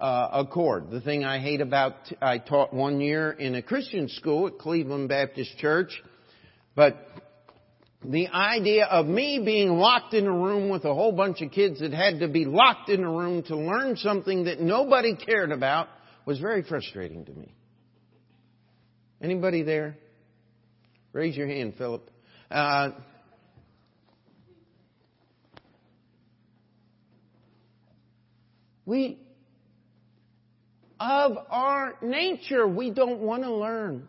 uh, 0.00 0.28
accord. 0.32 0.90
The 0.90 1.00
thing 1.00 1.24
I 1.24 1.38
hate 1.38 1.60
about, 1.60 1.94
I 2.20 2.38
taught 2.38 2.72
one 2.72 3.00
year 3.00 3.30
in 3.30 3.54
a 3.54 3.62
Christian 3.62 4.08
school 4.08 4.46
at 4.46 4.58
Cleveland 4.58 5.08
Baptist 5.08 5.56
Church, 5.58 6.02
but 6.74 7.09
the 8.04 8.28
idea 8.28 8.86
of 8.86 9.06
me 9.06 9.42
being 9.44 9.70
locked 9.70 10.14
in 10.14 10.26
a 10.26 10.32
room 10.32 10.70
with 10.70 10.84
a 10.84 10.94
whole 10.94 11.12
bunch 11.12 11.42
of 11.42 11.50
kids 11.50 11.80
that 11.80 11.92
had 11.92 12.20
to 12.20 12.28
be 12.28 12.46
locked 12.46 12.88
in 12.88 13.04
a 13.04 13.10
room 13.10 13.42
to 13.44 13.56
learn 13.56 13.96
something 13.96 14.44
that 14.44 14.60
nobody 14.60 15.14
cared 15.14 15.52
about 15.52 15.88
was 16.24 16.38
very 16.38 16.62
frustrating 16.62 17.24
to 17.26 17.32
me. 17.32 17.54
Anybody 19.20 19.62
there? 19.62 19.96
Raise 21.12 21.36
your 21.36 21.46
hand, 21.46 21.74
Philip. 21.76 22.10
Uh, 22.50 22.90
we 28.86 29.18
of 30.98 31.36
our 31.50 31.96
nature. 32.02 32.66
We 32.66 32.90
don't 32.90 33.20
want 33.20 33.42
to 33.42 33.52
learn. 33.52 34.08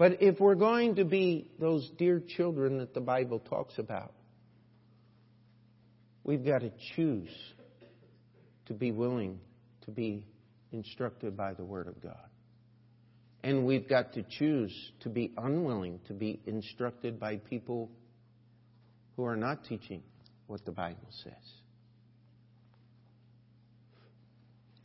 But 0.00 0.22
if 0.22 0.40
we're 0.40 0.54
going 0.54 0.94
to 0.94 1.04
be 1.04 1.50
those 1.58 1.86
dear 1.98 2.22
children 2.26 2.78
that 2.78 2.94
the 2.94 3.02
Bible 3.02 3.38
talks 3.38 3.78
about, 3.78 4.14
we've 6.24 6.42
got 6.42 6.60
to 6.60 6.70
choose 6.96 7.28
to 8.64 8.72
be 8.72 8.92
willing 8.92 9.40
to 9.84 9.90
be 9.90 10.24
instructed 10.72 11.36
by 11.36 11.52
the 11.52 11.66
Word 11.66 11.86
of 11.86 12.02
God. 12.02 12.16
And 13.44 13.66
we've 13.66 13.86
got 13.86 14.14
to 14.14 14.22
choose 14.22 14.72
to 15.00 15.10
be 15.10 15.34
unwilling 15.36 16.00
to 16.06 16.14
be 16.14 16.40
instructed 16.46 17.20
by 17.20 17.36
people 17.36 17.90
who 19.16 19.26
are 19.26 19.36
not 19.36 19.64
teaching 19.64 20.02
what 20.46 20.64
the 20.64 20.72
Bible 20.72 21.08
says. 21.22 21.34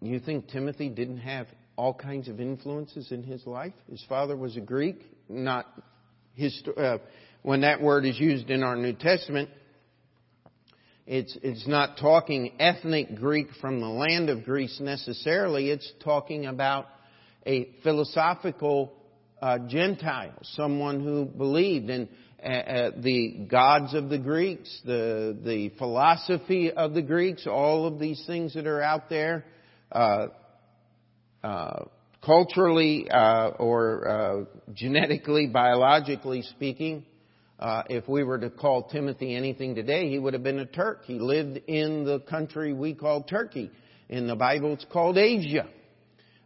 You 0.02 0.20
think 0.20 0.50
Timothy 0.50 0.90
didn't 0.90 1.20
have 1.20 1.48
all 1.78 1.94
kinds 1.94 2.28
of 2.28 2.40
influences 2.40 3.12
in 3.12 3.24
his 3.24 3.46
life? 3.46 3.74
His 3.90 4.04
father 4.08 4.36
was 4.36 4.58
a 4.58 4.62
Greek, 4.62 5.02
not 5.30 5.66
his, 6.34 6.62
uh, 6.78 6.98
when 7.44 7.62
that 7.62 7.82
word 7.82 8.06
is 8.06 8.20
used 8.20 8.50
in 8.50 8.64
our 8.64 8.76
New 8.76 8.94
Testament, 8.94 9.50
it's, 11.08 11.38
it's 11.44 11.68
not 11.68 11.98
talking 12.00 12.54
ethnic 12.60 13.16
Greek 13.16 13.48
from 13.62 13.80
the 13.80 13.88
land 13.88 14.30
of 14.30 14.44
Greece 14.44 14.80
necessarily. 14.80 15.70
It's 15.70 15.92
talking 16.04 16.48
about 16.48 16.88
a 17.46 17.70
philosophical 17.84 18.92
uh, 19.40 19.60
Gentile, 19.68 20.34
someone 20.42 21.04
who 21.04 21.26
believed 21.26 21.92
in 21.92 22.10
uh, 22.44 22.48
uh, 22.48 22.92
the 22.98 23.46
gods 23.50 23.94
of 23.94 24.10
the 24.10 24.18
Greeks, 24.18 24.82
the, 24.84 25.38
the 25.44 25.70
philosophy 25.78 26.72
of 26.72 26.94
the 26.96 27.04
Greeks, 27.04 27.46
all 27.46 27.86
of 27.86 28.00
these 28.00 28.24
things 28.26 28.56
that 28.56 28.66
are 28.66 28.82
out 28.82 29.08
there 29.10 29.46
uh, 29.92 30.28
culturally 32.26 33.10
uh, 33.10 33.50
or 33.60 34.08
uh, 34.08 34.46
genetically, 34.74 35.48
biologically 35.48 36.42
speaking, 36.42 37.06
uh, 37.60 37.84
if 37.90 38.08
we 38.08 38.24
were 38.24 38.40
to 38.40 38.50
call 38.50 38.84
Timothy 38.90 39.36
anything 39.36 39.76
today, 39.76 40.10
he 40.10 40.20
would 40.20 40.34
have 40.34 40.44
been 40.44 40.60
a 40.60 40.66
Turk. 40.66 41.06
He 41.06 41.20
lived 41.20 41.58
in 41.68 42.04
the 42.04 42.20
country 42.20 42.74
we 42.74 42.94
call 42.94 43.24
Turkey. 43.24 43.72
In 44.10 44.28
the 44.28 44.36
Bible, 44.36 44.74
it's 44.74 44.86
called 44.92 45.18
Asia. 45.18 45.68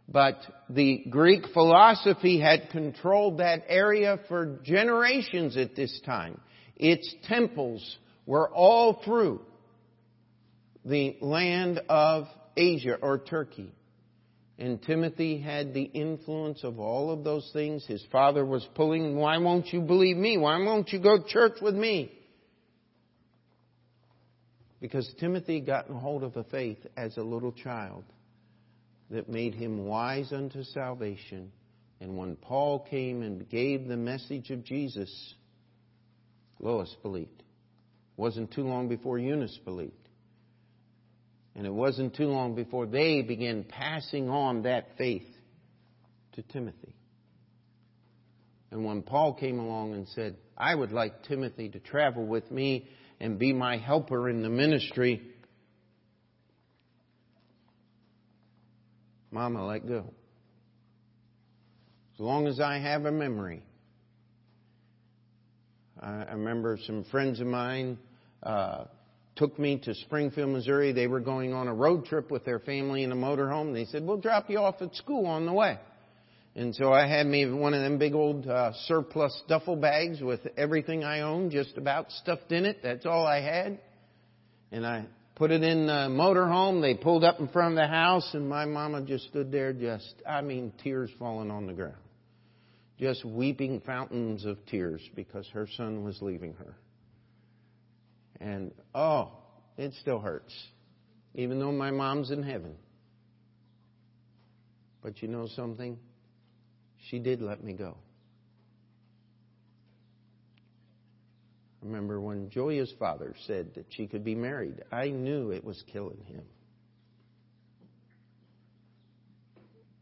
But 0.08 0.38
the 0.68 1.04
Greek 1.10 1.46
philosophy 1.52 2.40
had 2.40 2.70
controlled 2.70 3.38
that 3.38 3.64
area 3.68 4.18
for 4.28 4.58
generations 4.64 5.56
at 5.56 5.76
this 5.76 6.00
time. 6.04 6.40
Its 6.76 7.12
temples 7.28 7.98
were 8.26 8.48
all 8.50 9.02
through 9.04 9.40
the 10.84 11.16
land 11.20 11.80
of 11.88 12.26
Asia 12.56 12.96
or 13.00 13.18
Turkey. 13.18 13.72
And 14.60 14.82
Timothy 14.82 15.40
had 15.40 15.72
the 15.72 15.84
influence 15.84 16.64
of 16.64 16.78
all 16.78 17.10
of 17.10 17.24
those 17.24 17.48
things. 17.54 17.86
His 17.86 18.04
father 18.12 18.44
was 18.44 18.68
pulling, 18.74 19.16
why 19.16 19.38
won't 19.38 19.72
you 19.72 19.80
believe 19.80 20.18
me? 20.18 20.36
Why 20.36 20.58
won't 20.58 20.92
you 20.92 21.00
go 21.00 21.16
to 21.16 21.26
church 21.26 21.54
with 21.62 21.74
me? 21.74 22.12
Because 24.78 25.10
Timothy 25.18 25.60
got 25.60 25.88
a 25.88 25.94
hold 25.94 26.22
of 26.22 26.36
a 26.36 26.44
faith 26.44 26.78
as 26.94 27.16
a 27.16 27.22
little 27.22 27.52
child 27.52 28.04
that 29.10 29.30
made 29.30 29.54
him 29.54 29.86
wise 29.86 30.30
unto 30.30 30.62
salvation. 30.62 31.50
And 32.02 32.18
when 32.18 32.36
Paul 32.36 32.80
came 32.80 33.22
and 33.22 33.48
gave 33.48 33.88
the 33.88 33.96
message 33.96 34.50
of 34.50 34.62
Jesus, 34.62 35.34
Lois 36.58 36.94
believed. 37.02 37.40
It 37.40 38.20
wasn't 38.20 38.52
too 38.52 38.64
long 38.64 38.88
before 38.88 39.18
Eunice 39.18 39.58
believed. 39.64 39.99
And 41.54 41.66
it 41.66 41.72
wasn't 41.72 42.14
too 42.14 42.26
long 42.26 42.54
before 42.54 42.86
they 42.86 43.22
began 43.22 43.64
passing 43.64 44.28
on 44.28 44.62
that 44.62 44.96
faith 44.96 45.26
to 46.32 46.42
Timothy. 46.42 46.94
And 48.70 48.84
when 48.84 49.02
Paul 49.02 49.34
came 49.34 49.58
along 49.58 49.94
and 49.94 50.06
said, 50.08 50.36
I 50.56 50.74
would 50.74 50.92
like 50.92 51.24
Timothy 51.24 51.68
to 51.70 51.80
travel 51.80 52.24
with 52.24 52.50
me 52.50 52.86
and 53.18 53.38
be 53.38 53.52
my 53.52 53.78
helper 53.78 54.28
in 54.28 54.42
the 54.42 54.48
ministry, 54.48 55.22
Mama 59.32 59.66
let 59.66 59.86
go. 59.86 60.12
As 62.14 62.20
long 62.20 62.46
as 62.46 62.60
I 62.60 62.78
have 62.78 63.06
a 63.06 63.12
memory. 63.12 63.62
I 66.00 66.32
remember 66.32 66.78
some 66.86 67.04
friends 67.04 67.40
of 67.40 67.46
mine 67.46 67.98
uh, 68.42 68.84
took 69.40 69.58
me 69.58 69.78
to 69.78 69.94
Springfield, 69.94 70.50
Missouri. 70.50 70.92
They 70.92 71.06
were 71.06 71.18
going 71.18 71.54
on 71.54 71.66
a 71.66 71.72
road 71.74 72.04
trip 72.04 72.30
with 72.30 72.44
their 72.44 72.58
family 72.58 73.04
in 73.04 73.10
a 73.10 73.16
motorhome. 73.16 73.72
They 73.72 73.86
said, 73.86 74.04
We'll 74.04 74.20
drop 74.20 74.50
you 74.50 74.58
off 74.58 74.82
at 74.82 74.94
school 74.94 75.24
on 75.24 75.46
the 75.46 75.52
way. 75.52 75.78
And 76.54 76.74
so 76.74 76.92
I 76.92 77.08
had 77.08 77.26
me 77.26 77.50
one 77.50 77.72
of 77.72 77.80
them 77.80 77.96
big 77.96 78.12
old 78.12 78.46
uh, 78.46 78.72
surplus 78.84 79.42
duffel 79.48 79.76
bags 79.76 80.20
with 80.20 80.40
everything 80.58 81.04
I 81.04 81.20
owned 81.20 81.52
just 81.52 81.78
about 81.78 82.12
stuffed 82.12 82.52
in 82.52 82.66
it. 82.66 82.80
That's 82.82 83.06
all 83.06 83.26
I 83.26 83.40
had. 83.40 83.80
And 84.72 84.86
I 84.86 85.06
put 85.36 85.50
it 85.52 85.62
in 85.62 85.86
the 85.86 86.08
motorhome. 86.10 86.82
They 86.82 86.94
pulled 86.94 87.24
up 87.24 87.40
in 87.40 87.48
front 87.48 87.72
of 87.72 87.76
the 87.76 87.86
house, 87.86 88.28
and 88.34 88.46
my 88.46 88.66
mama 88.66 89.02
just 89.02 89.24
stood 89.28 89.50
there, 89.50 89.72
just, 89.72 90.16
I 90.28 90.42
mean, 90.42 90.72
tears 90.82 91.10
falling 91.18 91.50
on 91.50 91.66
the 91.66 91.72
ground. 91.72 91.94
Just 92.98 93.24
weeping 93.24 93.80
fountains 93.86 94.44
of 94.44 94.58
tears 94.66 95.00
because 95.16 95.48
her 95.54 95.66
son 95.78 96.04
was 96.04 96.20
leaving 96.20 96.52
her. 96.54 96.74
And 98.40 98.72
oh, 98.94 99.32
it 99.76 99.92
still 100.00 100.18
hurts, 100.18 100.54
even 101.34 101.58
though 101.58 101.72
my 101.72 101.90
mom's 101.90 102.30
in 102.30 102.42
heaven. 102.42 102.74
But 105.02 105.22
you 105.22 105.28
know 105.28 105.46
something? 105.54 105.98
She 107.08 107.18
did 107.18 107.40
let 107.40 107.62
me 107.62 107.72
go. 107.72 107.96
remember 111.82 112.20
when 112.20 112.50
Joya's 112.50 112.92
father 112.98 113.34
said 113.46 113.74
that 113.74 113.86
she 113.90 114.06
could 114.06 114.24
be 114.24 114.34
married. 114.34 114.82
I 114.92 115.08
knew 115.08 115.50
it 115.50 115.64
was 115.64 115.82
killing 115.92 116.22
him. 116.26 116.42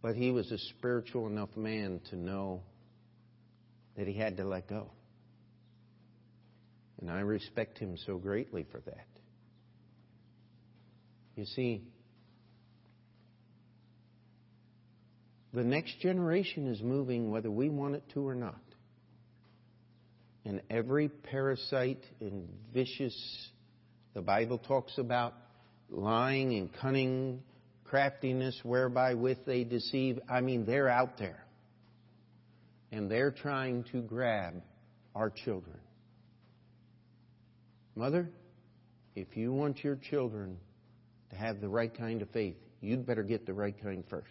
But 0.03 0.15
he 0.15 0.31
was 0.31 0.51
a 0.53 0.59
spiritual 0.59 1.27
enough 1.27 1.57
man 1.57 2.01
to 2.11 2.17
know 2.17 2.63
that 3.97 4.07
he 4.07 4.15
had 4.15 4.37
to 4.37 4.45
let 4.45 4.69
go. 4.69 4.91
And 7.01 7.11
I 7.11 7.21
respect 7.21 7.79
him 7.79 7.97
so 8.07 8.19
greatly 8.19 8.67
for 8.71 8.81
that. 8.81 9.07
You 11.37 11.45
see, 11.45 11.85
the 15.53 15.63
next 15.63 16.01
generation 16.01 16.67
is 16.67 16.83
moving 16.83 17.31
whether 17.31 17.51
we 17.51 17.69
want 17.69 17.95
it 17.95 18.03
to 18.15 18.27
or 18.27 18.35
not. 18.35 18.61
And 20.45 20.63
every 20.71 21.09
parasite 21.09 22.03
and 22.21 22.49
vicious, 22.73 23.17
the 24.15 24.23
Bible 24.23 24.59
talks 24.59 24.99
about 24.99 25.35
lying 25.91 26.55
and 26.55 26.73
cunning, 26.73 27.43
craftiness 27.85 28.59
whereby 28.63 29.15
with 29.15 29.45
they 29.47 29.63
deceive. 29.65 30.19
I 30.29 30.41
mean, 30.41 30.67
they're 30.67 30.89
out 30.89 31.19
there. 31.19 31.45
And 32.91 33.11
they're 33.11 33.31
trying 33.31 33.85
to 33.93 34.01
grab 34.01 34.63
our 35.15 35.31
children. 35.31 35.77
Mother, 37.99 38.31
if 39.17 39.37
you 39.37 39.53
want 39.53 39.83
your 39.83 39.97
children 39.97 40.57
to 41.31 41.37
have 41.37 41.61
the 41.61 41.69
right 41.69 41.93
kind 41.93 42.23
of 42.23 42.31
faith, 42.31 42.55
you'd 42.81 43.05
better 43.05 43.25
get 43.25 43.45
the 43.45 43.53
right 43.53 43.75
kind 43.83 44.05
first. 44.09 44.29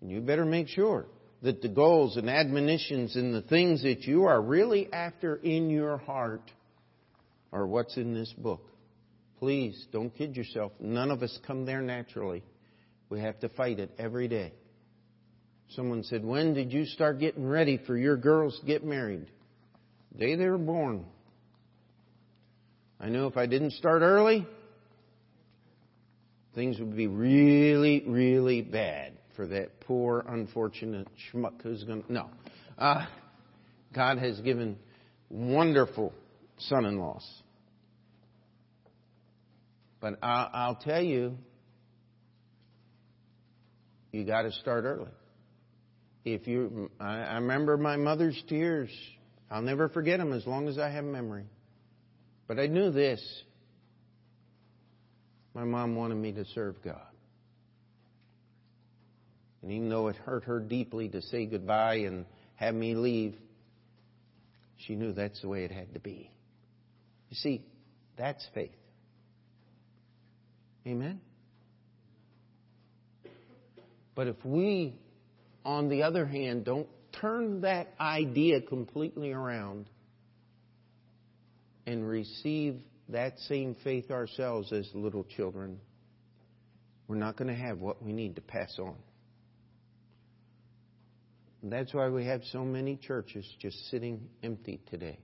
And 0.00 0.10
you 0.10 0.20
better 0.20 0.44
make 0.44 0.66
sure 0.66 1.06
that 1.42 1.62
the 1.62 1.68
goals 1.68 2.16
and 2.16 2.28
admonitions 2.28 3.14
and 3.14 3.32
the 3.32 3.42
things 3.42 3.84
that 3.84 4.02
you 4.08 4.24
are 4.24 4.42
really 4.42 4.92
after 4.92 5.36
in 5.36 5.70
your 5.70 5.98
heart 5.98 6.50
are 7.52 7.64
what's 7.64 7.96
in 7.96 8.12
this 8.12 8.34
book. 8.36 8.66
Please 9.38 9.86
don't 9.92 10.12
kid 10.12 10.36
yourself. 10.36 10.72
None 10.80 11.12
of 11.12 11.22
us 11.22 11.38
come 11.46 11.64
there 11.64 11.80
naturally. 11.80 12.42
We 13.08 13.20
have 13.20 13.38
to 13.40 13.50
fight 13.50 13.78
it 13.78 13.92
every 14.00 14.26
day. 14.26 14.52
Someone 15.76 16.02
said, 16.02 16.24
When 16.24 16.54
did 16.54 16.72
you 16.72 16.86
start 16.86 17.20
getting 17.20 17.46
ready 17.46 17.78
for 17.86 17.96
your 17.96 18.16
girls 18.16 18.58
to 18.58 18.66
get 18.66 18.84
married? 18.84 19.30
The 20.10 20.18
day 20.18 20.34
they 20.34 20.48
were 20.48 20.58
born. 20.58 21.04
I 23.02 23.08
know 23.08 23.26
if 23.26 23.36
I 23.36 23.46
didn't 23.46 23.72
start 23.72 24.02
early, 24.02 24.46
things 26.54 26.78
would 26.78 26.96
be 26.96 27.08
really, 27.08 28.04
really 28.06 28.62
bad 28.62 29.14
for 29.34 29.48
that 29.48 29.80
poor, 29.80 30.24
unfortunate 30.28 31.08
schmuck 31.32 31.60
who's 31.62 31.82
going 31.82 32.04
to. 32.04 32.12
No. 32.12 32.30
Uh, 32.78 33.06
God 33.92 34.18
has 34.18 34.38
given 34.40 34.78
wonderful 35.28 36.12
son 36.58 36.84
in 36.84 36.98
laws. 36.98 37.28
But 40.00 40.18
I'll, 40.22 40.50
I'll 40.52 40.74
tell 40.76 41.02
you, 41.02 41.36
you 44.12 44.24
got 44.24 44.42
to 44.42 44.52
start 44.52 44.84
early. 44.84 45.10
If 46.24 46.46
you, 46.46 46.88
I, 47.00 47.18
I 47.18 47.34
remember 47.34 47.76
my 47.76 47.96
mother's 47.96 48.40
tears. 48.48 48.90
I'll 49.50 49.62
never 49.62 49.88
forget 49.88 50.20
them 50.20 50.32
as 50.32 50.46
long 50.46 50.68
as 50.68 50.78
I 50.78 50.88
have 50.90 51.04
memory. 51.04 51.46
But 52.54 52.60
I 52.60 52.66
knew 52.66 52.90
this. 52.90 53.18
My 55.54 55.64
mom 55.64 55.96
wanted 55.96 56.16
me 56.16 56.32
to 56.32 56.44
serve 56.54 56.82
God. 56.84 57.00
And 59.62 59.72
even 59.72 59.88
though 59.88 60.08
it 60.08 60.16
hurt 60.16 60.44
her 60.44 60.60
deeply 60.60 61.08
to 61.08 61.22
say 61.22 61.46
goodbye 61.46 62.00
and 62.00 62.26
have 62.56 62.74
me 62.74 62.94
leave, 62.94 63.36
she 64.76 64.96
knew 64.96 65.14
that's 65.14 65.40
the 65.40 65.48
way 65.48 65.64
it 65.64 65.70
had 65.70 65.94
to 65.94 65.98
be. 65.98 66.30
You 67.30 67.36
see, 67.36 67.64
that's 68.18 68.46
faith. 68.52 68.76
Amen? 70.86 71.22
But 74.14 74.26
if 74.26 74.36
we, 74.44 75.00
on 75.64 75.88
the 75.88 76.02
other 76.02 76.26
hand, 76.26 76.66
don't 76.66 76.88
turn 77.18 77.62
that 77.62 77.94
idea 77.98 78.60
completely 78.60 79.32
around 79.32 79.86
and 81.86 82.06
receive 82.06 82.80
that 83.08 83.38
same 83.40 83.76
faith 83.82 84.10
ourselves 84.10 84.72
as 84.72 84.88
little 84.94 85.24
children, 85.24 85.78
we're 87.08 87.16
not 87.16 87.36
going 87.36 87.48
to 87.48 87.60
have 87.60 87.78
what 87.78 88.02
we 88.02 88.12
need 88.12 88.36
to 88.36 88.40
pass 88.40 88.78
on. 88.78 88.94
And 91.62 91.72
that's 91.72 91.94
why 91.94 92.08
we 92.08 92.26
have 92.26 92.42
so 92.50 92.64
many 92.64 92.96
churches 92.96 93.46
just 93.60 93.76
sitting 93.90 94.28
empty 94.42 94.80
today. 94.90 95.18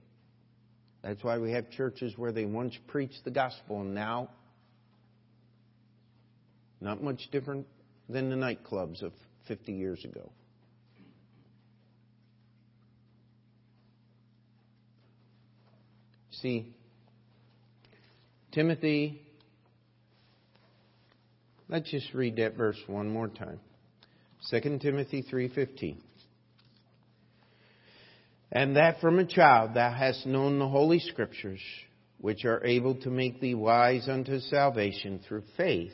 That's 1.01 1.23
why 1.23 1.37
we 1.37 1.51
have 1.51 1.69
churches 1.71 2.13
where 2.17 2.31
they 2.31 2.45
once 2.45 2.77
preached 2.87 3.23
the 3.23 3.31
gospel 3.31 3.81
and 3.81 3.93
now 3.93 4.29
not 6.81 7.03
much 7.03 7.29
different 7.31 7.67
than 8.07 8.29
the 8.29 8.35
nightclubs 8.35 9.01
of 9.01 9.11
50 9.47 9.73
years 9.73 10.03
ago. 10.05 10.31
See, 16.41 16.73
Timothy, 18.53 19.21
let's 21.67 21.91
just 21.91 22.13
read 22.13 22.37
that 22.37 22.55
verse 22.55 22.77
one 22.87 23.09
more 23.09 23.27
time. 23.27 23.59
2 24.49 24.79
Timothy 24.79 25.21
3:15. 25.21 25.97
And 28.51 28.77
that 28.77 29.01
from 29.01 29.19
a 29.19 29.25
child 29.25 29.73
thou 29.73 29.91
hast 29.91 30.25
known 30.25 30.59
the 30.59 30.67
holy 30.67 30.99
scriptures, 30.99 31.61
which 32.19 32.45
are 32.45 32.65
able 32.65 32.95
to 32.95 33.09
make 33.09 33.41
thee 33.41 33.53
wise 33.53 34.07
unto 34.07 34.39
salvation 34.39 35.19
through 35.19 35.43
faith, 35.57 35.93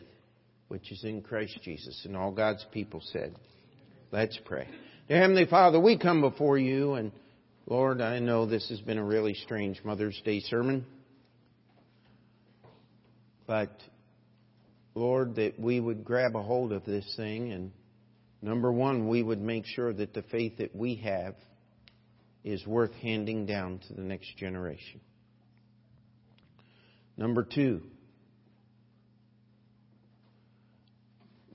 which 0.67 0.91
is 0.91 1.03
in 1.03 1.21
Christ 1.21 1.59
Jesus. 1.63 2.05
And 2.05 2.15
all 2.15 2.31
God's 2.31 2.65
people 2.71 3.01
said, 3.01 3.35
Let's 4.11 4.39
pray. 4.45 4.67
Dear 5.07 5.21
Heavenly 5.21 5.45
Father, 5.45 5.79
we 5.79 5.97
come 5.97 6.21
before 6.21 6.57
you, 6.57 6.93
and 6.93 7.11
Lord, 7.67 7.99
I 7.99 8.19
know 8.19 8.45
this 8.45 8.69
has 8.69 8.79
been 8.81 8.99
a 8.99 9.03
really 9.03 9.33
strange 9.33 9.83
Mother's 9.83 10.21
Day 10.23 10.39
sermon. 10.39 10.85
But, 13.47 13.71
Lord, 14.93 15.35
that 15.37 15.59
we 15.59 15.79
would 15.79 16.05
grab 16.05 16.35
a 16.35 16.43
hold 16.43 16.71
of 16.71 16.85
this 16.85 17.11
thing, 17.17 17.51
and 17.51 17.71
number 18.39 18.71
one, 18.71 19.07
we 19.07 19.23
would 19.23 19.41
make 19.41 19.65
sure 19.65 19.91
that 19.93 20.13
the 20.13 20.21
faith 20.21 20.57
that 20.59 20.75
we 20.75 20.95
have 20.97 21.33
is 22.43 22.65
worth 22.67 22.93
handing 23.01 23.47
down 23.47 23.79
to 23.87 23.93
the 23.93 24.03
next 24.03 24.37
generation. 24.37 25.01
Number 27.17 27.43
two, 27.43 27.81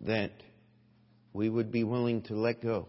that 0.00 0.32
we 1.32 1.48
would 1.48 1.70
be 1.70 1.84
willing 1.84 2.22
to 2.22 2.34
let 2.34 2.60
go 2.60 2.88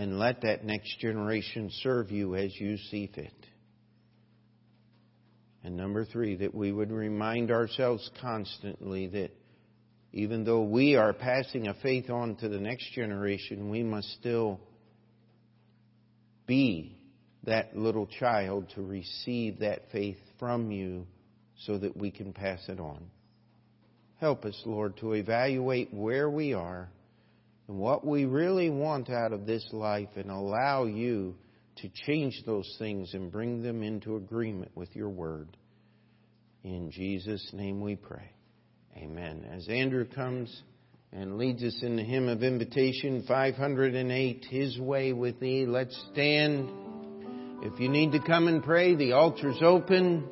and 0.00 0.18
let 0.18 0.40
that 0.40 0.64
next 0.64 0.98
generation 0.98 1.70
serve 1.82 2.10
you 2.10 2.34
as 2.34 2.58
you 2.58 2.78
see 2.90 3.06
fit. 3.14 3.34
And 5.62 5.76
number 5.76 6.06
three, 6.06 6.36
that 6.36 6.54
we 6.54 6.72
would 6.72 6.90
remind 6.90 7.50
ourselves 7.50 8.10
constantly 8.18 9.08
that 9.08 9.30
even 10.14 10.44
though 10.44 10.62
we 10.62 10.96
are 10.96 11.12
passing 11.12 11.68
a 11.68 11.74
faith 11.74 12.08
on 12.08 12.36
to 12.36 12.48
the 12.48 12.58
next 12.58 12.90
generation, 12.94 13.68
we 13.68 13.82
must 13.82 14.10
still 14.12 14.58
be 16.46 16.96
that 17.44 17.76
little 17.76 18.06
child 18.06 18.72
to 18.76 18.80
receive 18.80 19.58
that 19.58 19.82
faith 19.92 20.16
from 20.38 20.70
you 20.70 21.06
so 21.66 21.76
that 21.76 21.94
we 21.94 22.10
can 22.10 22.32
pass 22.32 22.60
it 22.70 22.80
on. 22.80 23.04
Help 24.18 24.46
us, 24.46 24.58
Lord, 24.64 24.96
to 25.00 25.12
evaluate 25.12 25.92
where 25.92 26.30
we 26.30 26.54
are 26.54 26.88
and 27.70 27.78
what 27.78 28.04
we 28.04 28.24
really 28.24 28.68
want 28.68 29.08
out 29.10 29.32
of 29.32 29.46
this 29.46 29.64
life 29.70 30.08
and 30.16 30.28
allow 30.28 30.86
you 30.86 31.36
to 31.76 31.88
change 32.04 32.42
those 32.44 32.68
things 32.80 33.14
and 33.14 33.30
bring 33.30 33.62
them 33.62 33.84
into 33.84 34.16
agreement 34.16 34.72
with 34.74 34.88
your 34.96 35.08
word. 35.08 35.56
In 36.64 36.90
Jesus' 36.90 37.48
name 37.52 37.80
we 37.80 37.94
pray. 37.94 38.32
Amen. 38.96 39.48
As 39.48 39.68
Andrew 39.68 40.04
comes 40.04 40.64
and 41.12 41.38
leads 41.38 41.62
us 41.62 41.78
in 41.82 41.94
the 41.94 42.02
hymn 42.02 42.28
of 42.28 42.42
invitation 42.42 43.24
508, 43.28 44.46
His 44.50 44.76
Way 44.80 45.12
with 45.12 45.38
Thee, 45.38 45.64
Let's 45.64 45.96
stand. 46.12 46.68
If 47.62 47.78
you 47.78 47.88
need 47.88 48.10
to 48.10 48.20
come 48.20 48.48
and 48.48 48.64
pray, 48.64 48.96
the 48.96 49.12
altar's 49.12 49.62
open. 49.62 50.28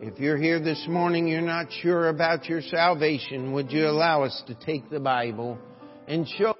If 0.00 0.18
you're 0.18 0.38
here 0.38 0.58
this 0.58 0.86
morning, 0.88 1.28
you're 1.28 1.42
not 1.42 1.66
sure 1.82 2.08
about 2.08 2.46
your 2.46 2.62
salvation, 2.62 3.52
would 3.52 3.70
you 3.70 3.86
allow 3.86 4.22
us 4.22 4.42
to 4.46 4.54
take 4.54 4.88
the 4.88 5.00
Bible 5.00 5.58
and 6.10 6.26
show 6.26 6.59